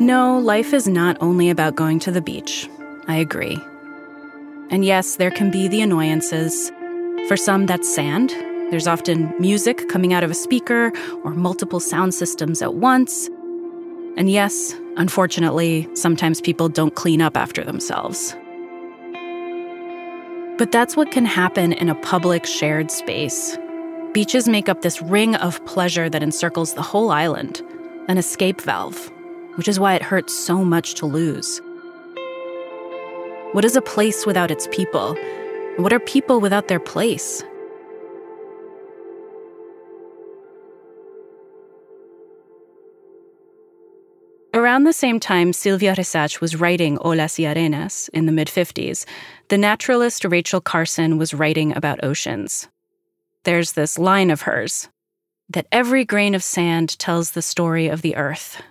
No, 0.00 0.38
life 0.38 0.74
is 0.74 0.88
not 0.88 1.16
only 1.20 1.48
about 1.48 1.76
going 1.76 2.00
to 2.00 2.10
the 2.10 2.20
beach. 2.20 2.68
I 3.06 3.16
agree. 3.16 3.56
And 4.70 4.84
yes, 4.84 5.16
there 5.16 5.30
can 5.30 5.50
be 5.50 5.68
the 5.68 5.80
annoyances. 5.80 6.72
For 7.28 7.36
some, 7.36 7.66
that's 7.66 7.94
sand. 7.94 8.30
There's 8.70 8.88
often 8.88 9.32
music 9.38 9.88
coming 9.88 10.12
out 10.12 10.24
of 10.24 10.30
a 10.30 10.34
speaker 10.34 10.92
or 11.22 11.34
multiple 11.34 11.78
sound 11.78 12.14
systems 12.14 12.62
at 12.62 12.74
once. 12.74 13.28
And 14.16 14.28
yes, 14.28 14.74
unfortunately, 14.96 15.88
sometimes 15.94 16.40
people 16.40 16.68
don't 16.68 16.94
clean 16.94 17.20
up 17.20 17.36
after 17.36 17.64
themselves. 17.64 18.36
But 20.58 20.70
that's 20.70 20.96
what 20.96 21.10
can 21.10 21.24
happen 21.24 21.72
in 21.72 21.88
a 21.88 21.94
public 21.96 22.46
shared 22.46 22.90
space. 22.90 23.56
Beaches 24.12 24.48
make 24.48 24.68
up 24.68 24.82
this 24.82 25.00
ring 25.02 25.34
of 25.36 25.64
pleasure 25.64 26.10
that 26.10 26.22
encircles 26.22 26.74
the 26.74 26.82
whole 26.82 27.10
island, 27.10 27.62
an 28.08 28.18
escape 28.18 28.60
valve, 28.60 29.10
which 29.56 29.68
is 29.68 29.80
why 29.80 29.94
it 29.94 30.02
hurts 30.02 30.38
so 30.38 30.64
much 30.64 30.94
to 30.94 31.06
lose. 31.06 31.60
What 33.52 33.64
is 33.64 33.76
a 33.76 33.82
place 33.82 34.26
without 34.26 34.50
its 34.50 34.68
people? 34.68 35.16
What 35.76 35.92
are 35.92 36.00
people 36.00 36.40
without 36.40 36.68
their 36.68 36.80
place? 36.80 37.42
Around 44.72 44.84
the 44.84 44.94
same 44.94 45.20
time 45.20 45.52
Sylvia 45.52 45.94
Rexach 45.94 46.40
was 46.40 46.56
writing 46.56 46.96
Olas 46.96 47.38
y 47.38 47.44
Arenas 47.44 48.08
in 48.14 48.24
the 48.24 48.32
mid 48.32 48.48
50s, 48.48 49.04
the 49.48 49.58
naturalist 49.58 50.24
Rachel 50.24 50.62
Carson 50.62 51.18
was 51.18 51.34
writing 51.34 51.76
about 51.76 52.02
oceans. 52.02 52.68
There's 53.44 53.72
this 53.72 53.98
line 53.98 54.30
of 54.30 54.40
hers 54.40 54.88
that 55.50 55.66
every 55.70 56.06
grain 56.06 56.34
of 56.34 56.42
sand 56.42 56.98
tells 56.98 57.32
the 57.32 57.42
story 57.42 57.88
of 57.88 58.00
the 58.00 58.16
earth. 58.16 58.62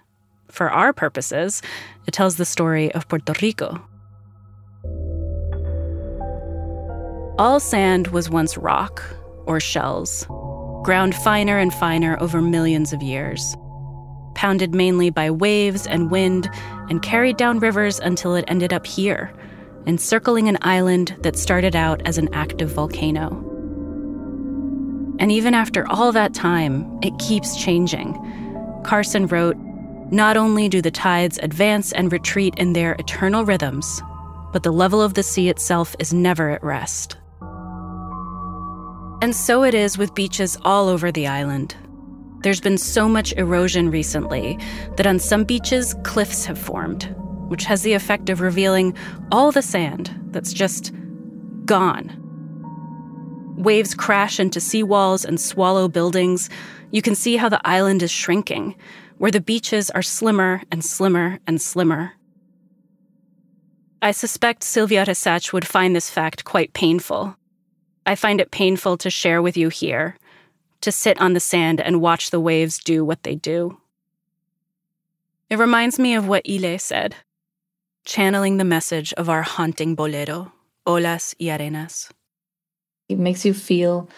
For 0.49 0.71
our 0.71 0.91
purposes, 0.91 1.61
it 2.07 2.15
tells 2.15 2.37
the 2.37 2.45
story 2.45 2.91
of 2.93 3.07
Puerto 3.07 3.35
Rico. 3.39 3.79
All 7.37 7.59
sand 7.59 8.07
was 8.07 8.27
once 8.27 8.57
rock 8.57 9.03
or 9.45 9.59
shells, 9.59 10.25
ground 10.81 11.13
finer 11.13 11.59
and 11.59 11.71
finer 11.71 12.19
over 12.19 12.41
millions 12.41 12.91
of 12.91 13.03
years, 13.03 13.55
pounded 14.35 14.73
mainly 14.73 15.09
by 15.09 15.29
waves 15.29 15.87
and 15.87 16.11
wind, 16.11 16.49
and 16.89 17.01
carried 17.01 17.37
down 17.37 17.59
rivers 17.59 17.99
until 17.99 18.35
it 18.35 18.45
ended 18.47 18.73
up 18.73 18.85
here, 18.85 19.33
encircling 19.85 20.47
an 20.47 20.57
island 20.61 21.15
that 21.21 21.37
started 21.37 21.75
out 21.75 22.01
as 22.05 22.17
an 22.17 22.33
active 22.33 22.69
volcano. 22.71 23.29
And 25.19 25.31
even 25.31 25.53
after 25.53 25.87
all 25.87 26.11
that 26.11 26.33
time, 26.33 26.99
it 27.03 27.17
keeps 27.19 27.55
changing. 27.55 28.13
Carson 28.83 29.27
wrote, 29.27 29.55
not 30.11 30.35
only 30.35 30.67
do 30.67 30.81
the 30.81 30.91
tides 30.91 31.39
advance 31.41 31.93
and 31.93 32.11
retreat 32.11 32.53
in 32.57 32.73
their 32.73 32.93
eternal 32.93 33.45
rhythms, 33.45 34.01
but 34.51 34.63
the 34.63 34.73
level 34.73 35.01
of 35.01 35.13
the 35.13 35.23
sea 35.23 35.47
itself 35.47 35.95
is 35.99 36.13
never 36.13 36.49
at 36.49 36.63
rest. 36.63 37.17
And 39.21 39.35
so 39.35 39.63
it 39.63 39.73
is 39.73 39.97
with 39.97 40.15
beaches 40.15 40.57
all 40.63 40.89
over 40.89 41.11
the 41.11 41.27
island. 41.27 41.75
There's 42.41 42.61
been 42.61 42.77
so 42.77 43.07
much 43.07 43.33
erosion 43.33 43.91
recently 43.91 44.57
that 44.95 45.05
on 45.05 45.19
some 45.19 45.43
beaches, 45.43 45.95
cliffs 46.03 46.45
have 46.45 46.57
formed, 46.57 47.03
which 47.47 47.65
has 47.65 47.83
the 47.83 47.93
effect 47.93 48.29
of 48.29 48.41
revealing 48.41 48.95
all 49.31 49.51
the 49.51 49.61
sand 49.61 50.17
that's 50.31 50.51
just 50.51 50.91
gone. 51.65 52.17
Waves 53.57 53.93
crash 53.93 54.39
into 54.39 54.59
seawalls 54.59 55.23
and 55.23 55.39
swallow 55.39 55.87
buildings. 55.87 56.49
You 56.89 57.03
can 57.03 57.13
see 57.13 57.35
how 57.35 57.47
the 57.47 57.61
island 57.63 58.01
is 58.01 58.09
shrinking, 58.09 58.75
where 59.19 59.29
the 59.29 59.39
beaches 59.39 59.91
are 59.91 60.01
slimmer 60.01 60.63
and 60.71 60.83
slimmer 60.83 61.39
and 61.45 61.61
slimmer. 61.61 62.13
I 64.01 64.11
suspect 64.11 64.63
Sylvia 64.63 65.05
Rexach 65.05 65.53
would 65.53 65.67
find 65.67 65.95
this 65.95 66.09
fact 66.09 66.43
quite 66.43 66.73
painful. 66.73 67.35
I 68.07 68.15
find 68.15 68.41
it 68.41 68.49
painful 68.49 68.97
to 68.97 69.11
share 69.11 69.43
with 69.43 69.55
you 69.55 69.69
here, 69.69 70.17
to 70.81 70.91
sit 70.91 71.19
on 71.19 71.33
the 71.33 71.39
sand 71.39 71.79
and 71.79 72.01
watch 72.01 72.29
the 72.29 72.39
waves 72.39 72.79
do 72.79 73.05
what 73.05 73.23
they 73.23 73.35
do. 73.35 73.77
It 75.49 75.59
reminds 75.59 75.99
me 75.99 76.15
of 76.15 76.27
what 76.27 76.45
iLe 76.45 76.79
said, 76.79 77.15
channeling 78.05 78.57
the 78.57 78.63
message 78.63 79.13
of 79.13 79.29
our 79.29 79.43
haunting 79.43 79.95
bolero, 79.95 80.53
Olas 80.87 81.35
y 81.39 81.49
Arenas. 81.49 82.09
It 83.09 83.19
makes 83.19 83.45
you 83.45 83.53
feel 83.53 84.09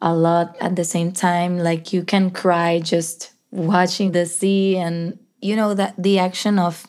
a 0.00 0.14
lot 0.14 0.56
at 0.60 0.76
the 0.76 0.84
same 0.84 1.12
time, 1.12 1.58
like 1.58 1.92
you 1.92 2.04
can 2.04 2.30
cry 2.30 2.78
just 2.78 3.32
watching 3.50 4.12
the 4.12 4.26
sea 4.26 4.76
and 4.76 5.18
you 5.40 5.56
know 5.56 5.74
that 5.74 5.94
the 5.98 6.18
action 6.18 6.58
of 6.58 6.86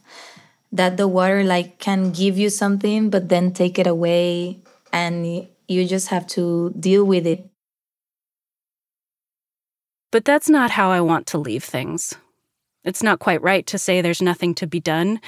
that 0.72 0.98
the 0.98 1.08
water 1.08 1.44
like 1.44 1.80
can 1.80 2.12
give 2.12 2.38
you 2.38 2.50
something 2.50 3.10
but 3.10 3.30
then 3.30 3.52
take 3.52 3.80
it 3.80 3.88
away 3.88 4.60
and 4.94 5.48
you 5.68 5.86
just 5.88 6.10
have 6.10 6.28
to 6.28 6.72
deal 6.80 7.04
with 7.04 7.26
it. 7.26 7.49
But 10.12 10.26
that's 10.26 10.50
not 10.50 10.72
how 10.72 10.90
I 10.90 11.02
want 11.02 11.28
to 11.28 11.38
leave 11.38 11.64
things. 11.64 12.16
It's 12.84 13.04
not 13.04 13.20
quite 13.20 13.42
right 13.44 13.66
to 13.68 13.78
say 13.78 14.02
there's 14.02 14.22
nothing 14.22 14.56
to 14.56 14.66
be 14.66 14.80
done. 14.80 15.22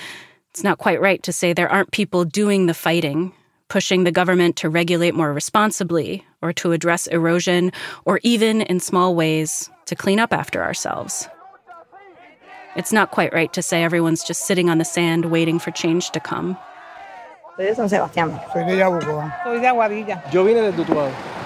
It's 0.49 0.63
not 0.63 0.79
quite 0.79 0.99
right 0.99 1.21
to 1.23 1.32
say 1.32 1.53
there 1.53 1.71
aren't 1.71 1.91
people 1.91 2.25
doing 2.25 2.65
the 2.65 2.73
fighting, 2.73 3.34
pushing 3.67 4.03
the 4.03 4.11
government 4.11 4.55
to 4.57 4.69
regulate 4.69 5.13
more 5.13 5.34
responsibly 5.34 6.25
or 6.41 6.51
to 6.53 6.71
address 6.71 7.05
erosion 7.07 7.71
or 8.05 8.19
even 8.23 8.61
in 8.61 8.79
small 8.79 9.13
ways 9.13 9.69
to 9.86 9.95
clean 9.95 10.19
up 10.19 10.34
after 10.34 10.63
ourselves. 10.63 11.27
It's 12.75 12.91
not 12.91 13.11
quite 13.11 13.34
right 13.34 13.51
to 13.53 13.61
say 13.61 13.84
everyone's 13.84 14.23
just 14.23 14.45
sitting 14.45 14.69
on 14.69 14.77
the 14.79 14.86
sand 14.86 15.25
waiting 15.25 15.59
for 15.59 15.71
change 15.71 16.09
to 16.11 16.19
come. 16.19 16.57
Soy 17.55 17.65
de 17.65 17.75
San 17.75 17.88
Sebastián. 17.88 18.53
Soy 18.53 18.63
de 18.63 18.77
Yabucoa. 18.77 19.43
Soy 19.43 19.59
de 19.59 19.67
Aguadilla. 19.67 20.34
Yo 20.34 20.43
vine 20.43 20.71
de 20.71 20.84
Utuado. 20.84 21.41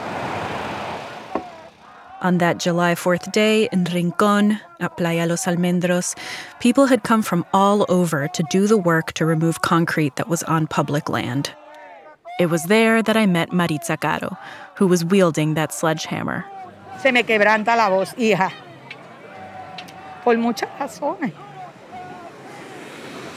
On 2.26 2.40
that 2.40 2.58
July 2.58 2.96
4th 2.96 3.32
day 3.32 3.70
in 3.72 3.84
Rincon, 3.84 4.60
at 4.80 4.98
Playa 4.98 5.28
Los 5.28 5.46
Almendros, 5.46 6.18
people 6.60 6.88
had 6.88 7.04
come 7.04 7.22
from 7.22 7.46
all 7.54 7.86
over 7.88 8.28
to 8.30 8.44
do 8.50 8.66
the 8.66 8.80
work 8.80 9.14
to 9.14 9.28
remove 9.28 9.62
concrete 9.62 10.16
that 10.16 10.28
was 10.28 10.42
on 10.42 10.66
public 10.66 11.08
land. 11.08 11.54
It 12.40 12.48
was 12.48 12.64
there 12.64 13.04
that 13.04 13.16
I 13.16 13.28
met 13.28 13.54
Maritza 13.54 13.98
Caro, 13.98 14.36
who 14.74 14.88
was 14.88 15.06
wielding 15.06 15.54
that 15.54 15.72
sledgehammer. 15.72 16.44
Se 17.00 17.12
me 17.12 17.22
quebranta 17.22 17.78
la 17.78 17.90
voz, 17.90 18.16
hija. 18.18 18.52
Por 20.24 20.34
muchas 20.38 20.70
razones. 20.80 21.32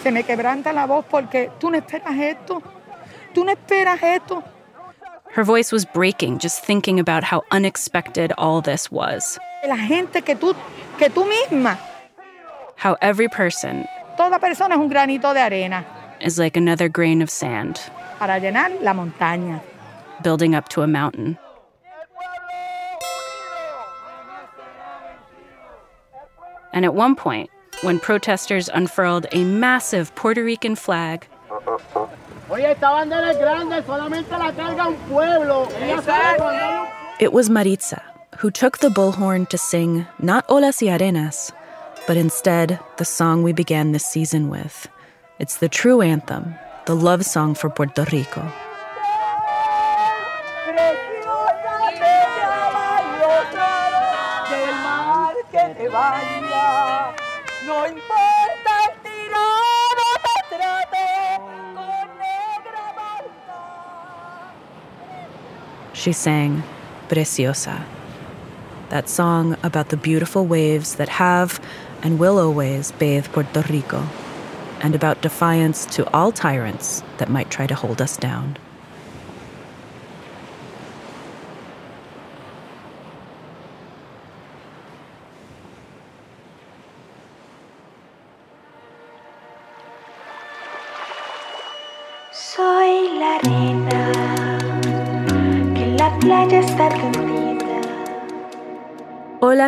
Se 0.02 0.10
me 0.10 0.22
quebranta 0.22 0.72
la 0.72 0.86
voz 0.86 1.04
porque 1.10 1.50
tú 1.60 1.70
no 1.70 1.76
esperas 1.76 2.18
esto. 2.18 2.62
Tú 3.34 3.44
no 3.44 3.52
esperas 3.52 4.02
esto. 4.02 4.42
Her 5.32 5.44
voice 5.44 5.70
was 5.70 5.84
breaking 5.84 6.38
just 6.38 6.64
thinking 6.64 6.98
about 6.98 7.22
how 7.22 7.42
unexpected 7.50 8.32
all 8.38 8.60
this 8.60 8.90
was. 8.90 9.38
La 9.66 9.76
gente 9.76 10.20
que 10.22 10.34
tú, 10.34 10.56
que 10.98 11.08
tú 11.08 11.28
misma. 11.28 11.78
How 12.76 12.96
every 13.02 13.28
person. 13.28 13.86
Toda 14.16 14.38
persona 14.38 14.74
es 14.74 14.80
un 14.80 14.88
granito 14.88 15.34
de 15.34 15.40
arena. 15.40 15.84
Is 16.20 16.38
like 16.38 16.56
another 16.56 16.88
grain 16.88 17.22
of 17.22 17.30
sand. 17.30 17.80
Para 18.18 18.40
llenar 18.40 18.80
la 18.82 18.92
montaña. 18.92 19.60
Building 20.22 20.54
up 20.54 20.68
to 20.70 20.82
a 20.82 20.86
mountain. 20.86 21.38
And 26.72 26.84
at 26.84 26.94
one 26.94 27.14
point, 27.14 27.50
when 27.82 28.00
protesters 28.00 28.68
unfurled 28.68 29.26
a 29.32 29.44
massive 29.44 30.14
Puerto 30.14 30.42
Rican 30.42 30.74
flag, 30.74 31.26
it 37.20 37.32
was 37.32 37.50
Maritza 37.50 38.02
who 38.38 38.50
took 38.50 38.78
the 38.78 38.88
bullhorn 38.88 39.48
to 39.48 39.58
sing 39.58 40.06
not 40.18 40.46
Olas 40.48 40.80
y 40.80 40.88
Arenas, 40.88 41.52
but 42.06 42.16
instead 42.16 42.78
the 42.96 43.04
song 43.04 43.42
we 43.42 43.52
began 43.52 43.92
this 43.92 44.06
season 44.06 44.48
with. 44.48 44.88
It's 45.38 45.58
the 45.58 45.68
true 45.68 46.00
anthem, 46.00 46.54
the 46.86 46.96
love 46.96 47.26
song 47.26 47.54
for 47.54 47.68
Puerto 47.68 48.06
Rico. 48.12 48.67
She 65.98 66.12
sang 66.12 66.62
Preciosa, 67.08 67.84
that 68.88 69.08
song 69.08 69.56
about 69.64 69.88
the 69.88 69.96
beautiful 69.96 70.46
waves 70.46 70.94
that 70.94 71.08
have 71.08 71.60
and 72.04 72.20
will 72.20 72.38
always 72.38 72.92
bathe 72.92 73.26
Puerto 73.32 73.64
Rico, 73.68 74.06
and 74.80 74.94
about 74.94 75.22
defiance 75.22 75.84
to 75.96 76.08
all 76.14 76.30
tyrants 76.30 77.02
that 77.16 77.28
might 77.28 77.50
try 77.50 77.66
to 77.66 77.74
hold 77.74 78.00
us 78.00 78.16
down. 78.16 78.56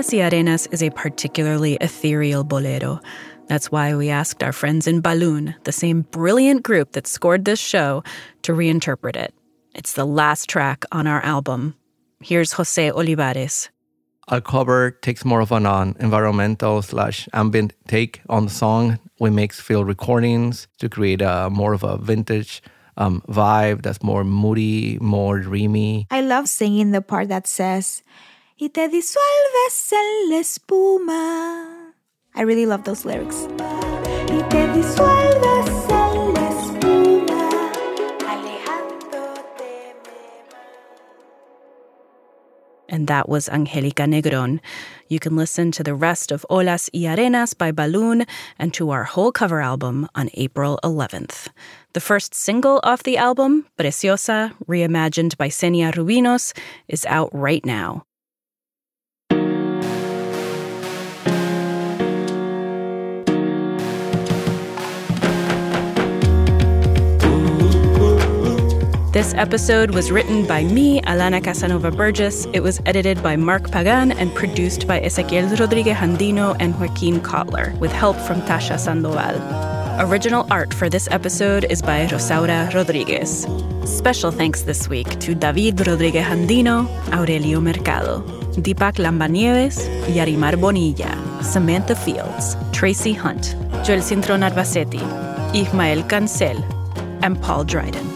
Olas 0.00 0.14
y 0.14 0.22
Arenas 0.22 0.66
is 0.68 0.82
a 0.82 0.88
particularly 0.88 1.76
ethereal 1.82 2.42
bolero. 2.42 3.00
That's 3.48 3.70
why 3.70 3.94
we 3.94 4.08
asked 4.08 4.42
our 4.42 4.50
friends 4.50 4.86
in 4.86 5.02
Balún, 5.02 5.54
the 5.64 5.72
same 5.72 6.06
brilliant 6.10 6.62
group 6.62 6.92
that 6.92 7.06
scored 7.06 7.44
this 7.44 7.58
show, 7.58 8.02
to 8.40 8.54
reinterpret 8.54 9.14
it. 9.14 9.34
It's 9.74 9.92
the 9.92 10.06
last 10.06 10.48
track 10.48 10.86
on 10.90 11.06
our 11.06 11.22
album. 11.22 11.74
Here's 12.22 12.52
Jose 12.52 12.90
Olivares. 12.90 13.68
Our 14.28 14.40
cover 14.40 14.90
takes 14.90 15.22
more 15.26 15.42
of 15.42 15.52
an 15.52 15.66
uh, 15.66 15.92
environmental 16.00 16.80
slash 16.80 17.28
ambient 17.34 17.74
take 17.86 18.22
on 18.30 18.46
the 18.46 18.50
song. 18.50 18.98
We 19.18 19.28
make 19.28 19.52
field 19.52 19.86
recordings 19.86 20.66
to 20.78 20.88
create 20.88 21.20
a 21.20 21.50
more 21.50 21.74
of 21.74 21.82
a 21.82 21.98
vintage 21.98 22.62
um, 22.96 23.22
vibe 23.28 23.82
that's 23.82 24.02
more 24.02 24.24
moody, 24.24 24.96
more 25.02 25.40
dreamy. 25.40 26.06
I 26.10 26.22
love 26.22 26.48
singing 26.48 26.92
the 26.92 27.02
part 27.02 27.28
that 27.28 27.46
says, 27.46 28.02
Y 28.62 28.68
te 28.68 28.88
disuelves 28.88 29.90
en 29.90 30.28
la 30.28 30.36
espuma. 30.36 31.94
I 32.34 32.42
really 32.42 32.66
love 32.66 32.84
those 32.84 33.06
lyrics. 33.06 33.48
Y 34.28 34.42
te 34.50 34.68
disuelves 34.74 35.70
en 35.88 36.34
la 36.34 36.50
espuma, 36.50 37.72
alejándote. 38.28 39.94
And 42.90 43.06
that 43.06 43.30
was 43.30 43.48
Angelica 43.48 44.02
Negron. 44.02 44.60
You 45.08 45.18
can 45.20 45.36
listen 45.36 45.72
to 45.72 45.82
the 45.82 45.94
rest 45.94 46.30
of 46.30 46.44
Olas 46.50 46.90
y 46.92 47.06
Arenas 47.06 47.54
by 47.54 47.72
Balún 47.72 48.28
and 48.58 48.74
to 48.74 48.90
our 48.90 49.04
whole 49.04 49.32
cover 49.32 49.62
album 49.62 50.06
on 50.14 50.28
April 50.34 50.78
11th. 50.84 51.48
The 51.94 52.00
first 52.00 52.34
single 52.34 52.78
off 52.82 53.04
the 53.04 53.16
album, 53.16 53.68
Preciosa, 53.78 54.52
reimagined 54.68 55.38
by 55.38 55.48
Xenia 55.48 55.92
Rubinos, 55.92 56.52
is 56.88 57.06
out 57.06 57.30
right 57.32 57.64
now. 57.64 58.04
This 69.20 69.34
episode 69.34 69.90
was 69.90 70.10
written 70.10 70.46
by 70.46 70.64
me, 70.64 71.02
Alana 71.02 71.44
Casanova 71.44 71.90
Burgess. 71.90 72.46
It 72.54 72.60
was 72.60 72.80
edited 72.86 73.22
by 73.22 73.36
Mark 73.36 73.70
Pagan 73.70 74.12
and 74.12 74.34
produced 74.34 74.86
by 74.86 74.98
Ezequiel 74.98 75.60
Rodriguez 75.60 75.98
Andino 75.98 76.56
and 76.58 76.72
Joaquin 76.80 77.20
Kotler, 77.20 77.78
with 77.80 77.92
help 77.92 78.16
from 78.16 78.40
Tasha 78.48 78.78
Sandoval. 78.78 79.36
Original 80.00 80.46
art 80.50 80.72
for 80.72 80.88
this 80.88 81.06
episode 81.10 81.66
is 81.68 81.82
by 81.82 82.06
Rosaura 82.06 82.72
Rodriguez. 82.72 83.46
Special 83.84 84.30
thanks 84.30 84.62
this 84.62 84.88
week 84.88 85.20
to 85.20 85.34
David 85.34 85.86
Rodriguez 85.86 86.24
Andino, 86.24 86.88
Aurelio 87.12 87.60
Mercado, 87.60 88.22
Deepak 88.64 88.94
Lambanieves, 89.04 89.84
Yarimar 90.06 90.58
Bonilla, 90.58 91.12
Samantha 91.42 91.94
Fields, 91.94 92.56
Tracy 92.72 93.12
Hunt, 93.12 93.54
Joel 93.84 94.00
Cintron 94.00 94.48
Arbasetti, 94.48 95.04
Ismael 95.54 96.04
Cancel, 96.04 96.56
and 97.22 97.38
Paul 97.42 97.64
Dryden. 97.64 98.09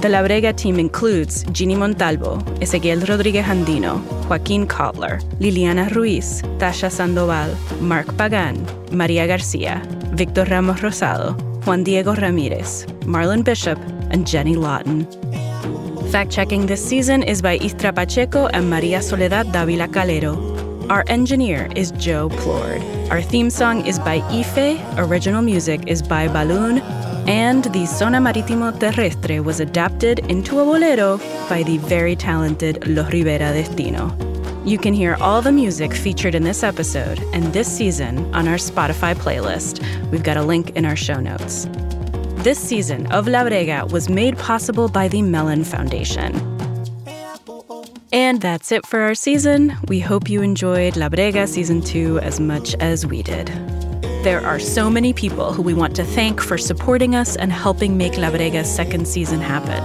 The 0.00 0.08
La 0.08 0.22
Brega 0.22 0.56
team 0.56 0.78
includes 0.78 1.44
Ginny 1.52 1.76
Montalvo, 1.76 2.38
Ezequiel 2.62 3.06
Rodriguez 3.06 3.44
Andino, 3.44 4.00
Joaquin 4.30 4.66
Kotler, 4.66 5.20
Liliana 5.40 5.94
Ruiz, 5.94 6.40
Tasha 6.56 6.90
Sandoval, 6.90 7.54
Mark 7.82 8.16
Pagan, 8.16 8.64
Maria 8.90 9.26
Garcia, 9.26 9.82
Victor 10.14 10.46
Ramos 10.46 10.80
Rosado, 10.80 11.36
Juan 11.66 11.84
Diego 11.84 12.14
Ramirez, 12.14 12.86
Marlon 13.04 13.44
Bishop, 13.44 13.78
and 14.10 14.26
Jenny 14.26 14.56
Lawton. 14.56 15.04
Fact 16.10 16.30
checking 16.30 16.64
this 16.64 16.82
season 16.82 17.22
is 17.22 17.42
by 17.42 17.58
Istra 17.58 17.92
Pacheco 17.92 18.46
and 18.46 18.70
Maria 18.70 19.02
Soledad 19.02 19.52
Davila 19.52 19.86
Calero. 19.86 20.34
Our 20.88 21.04
engineer 21.08 21.68
is 21.76 21.90
Joe 21.98 22.30
Plourde. 22.30 22.82
Our 23.10 23.20
theme 23.20 23.50
song 23.50 23.84
is 23.84 23.98
by 23.98 24.22
Ife, 24.30 24.80
original 24.96 25.42
music 25.42 25.86
is 25.86 26.00
by 26.00 26.26
Balún, 26.26 26.80
and 27.26 27.64
the 27.64 27.86
Zona 27.86 28.18
Marítimo 28.18 28.72
Terrestre 28.72 29.42
was 29.42 29.60
adapted 29.60 30.20
into 30.30 30.60
a 30.60 30.64
bolero 30.64 31.18
by 31.48 31.62
the 31.62 31.78
very 31.78 32.16
talented 32.16 32.86
Los 32.86 33.12
Rivera 33.12 33.52
Destino. 33.52 34.16
You 34.64 34.78
can 34.78 34.92
hear 34.92 35.16
all 35.20 35.40
the 35.40 35.52
music 35.52 35.94
featured 35.94 36.34
in 36.34 36.44
this 36.44 36.62
episode 36.62 37.18
and 37.32 37.44
this 37.52 37.66
season 37.66 38.32
on 38.34 38.46
our 38.46 38.56
Spotify 38.56 39.14
playlist. 39.14 39.80
We've 40.10 40.22
got 40.22 40.36
a 40.36 40.42
link 40.42 40.70
in 40.76 40.84
our 40.84 40.96
show 40.96 41.18
notes. 41.18 41.66
This 42.44 42.58
season 42.58 43.06
of 43.12 43.26
La 43.26 43.44
Brega 43.44 43.90
was 43.90 44.08
made 44.08 44.36
possible 44.38 44.88
by 44.88 45.08
the 45.08 45.22
Mellon 45.22 45.64
Foundation. 45.64 46.34
And 48.12 48.40
that's 48.40 48.72
it 48.72 48.84
for 48.86 49.00
our 49.00 49.14
season. 49.14 49.76
We 49.88 50.00
hope 50.00 50.28
you 50.28 50.42
enjoyed 50.42 50.96
La 50.96 51.08
Brega 51.08 51.46
Season 51.46 51.80
2 51.80 52.18
as 52.18 52.40
much 52.40 52.74
as 52.76 53.06
we 53.06 53.22
did. 53.22 53.50
There 54.22 54.44
are 54.44 54.58
so 54.58 54.90
many 54.90 55.14
people 55.14 55.54
who 55.54 55.62
we 55.62 55.72
want 55.72 55.96
to 55.96 56.04
thank 56.04 56.42
for 56.42 56.58
supporting 56.58 57.14
us 57.14 57.36
and 57.36 57.50
helping 57.50 57.96
make 57.96 58.18
La 58.18 58.30
Brega's 58.30 58.68
second 58.68 59.08
season 59.08 59.40
happen. 59.40 59.80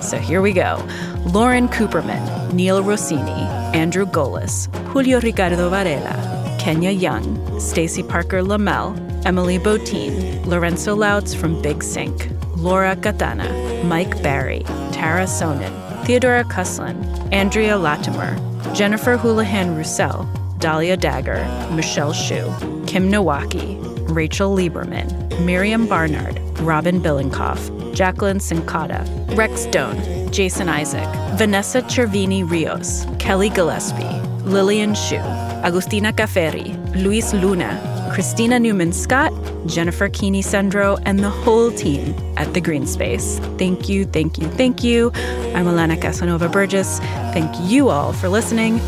So 0.00 0.16
here 0.16 0.40
we 0.40 0.52
go 0.52 0.80
Lauren 1.26 1.66
Cooperman, 1.66 2.52
Neil 2.52 2.84
Rossini, 2.84 3.42
Andrew 3.74 4.06
Golis, 4.06 4.68
Julio 4.92 5.20
Ricardo 5.20 5.68
Varela, 5.68 6.56
Kenya 6.60 6.92
Young, 6.92 7.58
Stacy 7.58 8.04
Parker 8.04 8.44
Lamel, 8.44 8.94
Emily 9.26 9.58
Botein, 9.58 10.46
Lorenzo 10.46 10.94
Louts 10.94 11.34
from 11.34 11.60
Big 11.60 11.82
Sync, 11.82 12.28
Laura 12.56 12.94
Katana, 12.94 13.82
Mike 13.82 14.22
Barry, 14.22 14.62
Tara 14.92 15.26
Sonin, 15.26 15.74
Theodora 16.06 16.44
Kuslin, 16.44 16.94
Andrea 17.32 17.76
Latimer, 17.76 18.38
Jennifer 18.72 19.16
Houlihan 19.16 19.76
Roussel, 19.76 20.28
Dahlia 20.60 20.96
Dagger, 20.96 21.44
Michelle 21.74 22.12
Shu, 22.12 22.52
Kim 22.94 23.10
Nowaki, 23.10 23.76
Rachel 24.14 24.54
Lieberman, 24.54 25.44
Miriam 25.44 25.88
Barnard, 25.88 26.38
Robin 26.60 27.00
Billinkoff, 27.00 27.92
Jacqueline 27.92 28.38
Sincata, 28.38 29.04
Rex 29.36 29.62
Stone, 29.62 30.30
Jason 30.30 30.68
Isaac, 30.68 31.08
Vanessa 31.36 31.82
Cervini 31.82 32.48
Rios, 32.48 33.04
Kelly 33.18 33.50
Gillespie, 33.50 34.04
Lillian 34.44 34.94
Shu, 34.94 35.16
Agustina 35.16 36.12
Caferi, 36.12 36.72
Luis 37.02 37.34
Luna, 37.34 38.10
Christina 38.14 38.60
Newman 38.60 38.92
Scott, 38.92 39.32
Jennifer 39.66 40.08
Keeney 40.08 40.40
Sendrow, 40.40 41.02
and 41.04 41.18
the 41.18 41.30
whole 41.30 41.72
team 41.72 42.14
at 42.36 42.54
the 42.54 42.60
Greene 42.60 42.86
Space. 42.86 43.40
Thank 43.58 43.88
you, 43.88 44.04
thank 44.04 44.38
you, 44.38 44.46
thank 44.50 44.84
you. 44.84 45.10
I'm 45.52 45.66
Alana 45.66 46.00
Casanova 46.00 46.48
Burgess. 46.48 47.00
Thank 47.34 47.52
you 47.68 47.88
all 47.88 48.12
for 48.12 48.28
listening. 48.28 48.78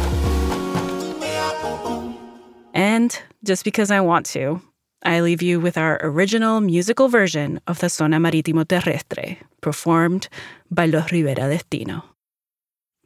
And 2.77 3.19
just 3.43 3.65
because 3.65 3.91
I 3.91 4.01
want 4.03 4.27
to, 4.35 4.61
I 5.03 5.23
leave 5.23 5.41
you 5.41 5.59
with 5.61 5.79
our 5.79 5.99
original 6.03 6.61
musical 6.61 7.09
version 7.09 7.59
of 7.67 7.79
the 7.79 7.89
Zona 7.89 8.19
Marítimo 8.19 8.67
Terrestre, 8.67 9.39
performed 9.63 10.29
by 10.71 10.85
Los 10.85 11.11
Rivera 11.11 11.49
Destino. 11.49 12.05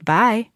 Bye. 0.04 0.50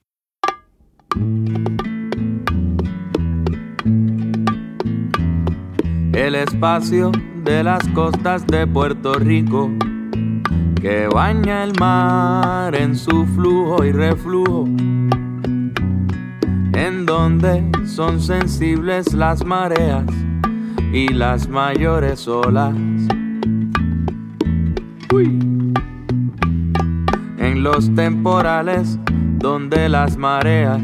El 6.13 6.35
espacio 6.35 7.13
de 7.45 7.63
las 7.63 7.87
costas 7.95 8.45
de 8.49 8.67
Puerto 8.67 9.15
Rico 9.15 9.71
que 10.81 11.07
baña 11.07 11.63
el 11.63 11.73
mar 11.79 12.75
en 12.75 12.97
su 12.97 13.25
flujo 13.27 13.85
y 13.85 13.93
reflujo, 13.93 14.67
en 16.75 17.07
donde 17.07 17.65
son 17.87 18.21
sensibles 18.21 19.13
las 19.13 19.45
mareas 19.45 20.05
y 20.93 21.09
las 21.09 21.49
mayores 21.49 22.27
olas. 22.29 22.75
En 27.39 27.63
los 27.63 27.95
temporales 27.95 28.99
donde 29.39 29.89
las 29.89 30.17
mareas 30.17 30.83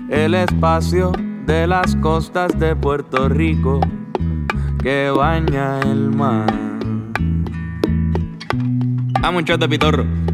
El 0.09 0.35
espacio 0.35 1.11
de 1.45 1.67
las 1.67 1.95
costas 1.97 2.57
de 2.59 2.75
Puerto 2.75 3.27
Rico 3.27 3.81
que 4.81 5.11
baña 5.15 5.79
el 5.81 6.11
mar. 6.11 6.68
Vamos, 9.21 9.41
un 9.41 9.45
shot 9.45 9.59
de 9.59 9.67
pitorro. 9.67 10.28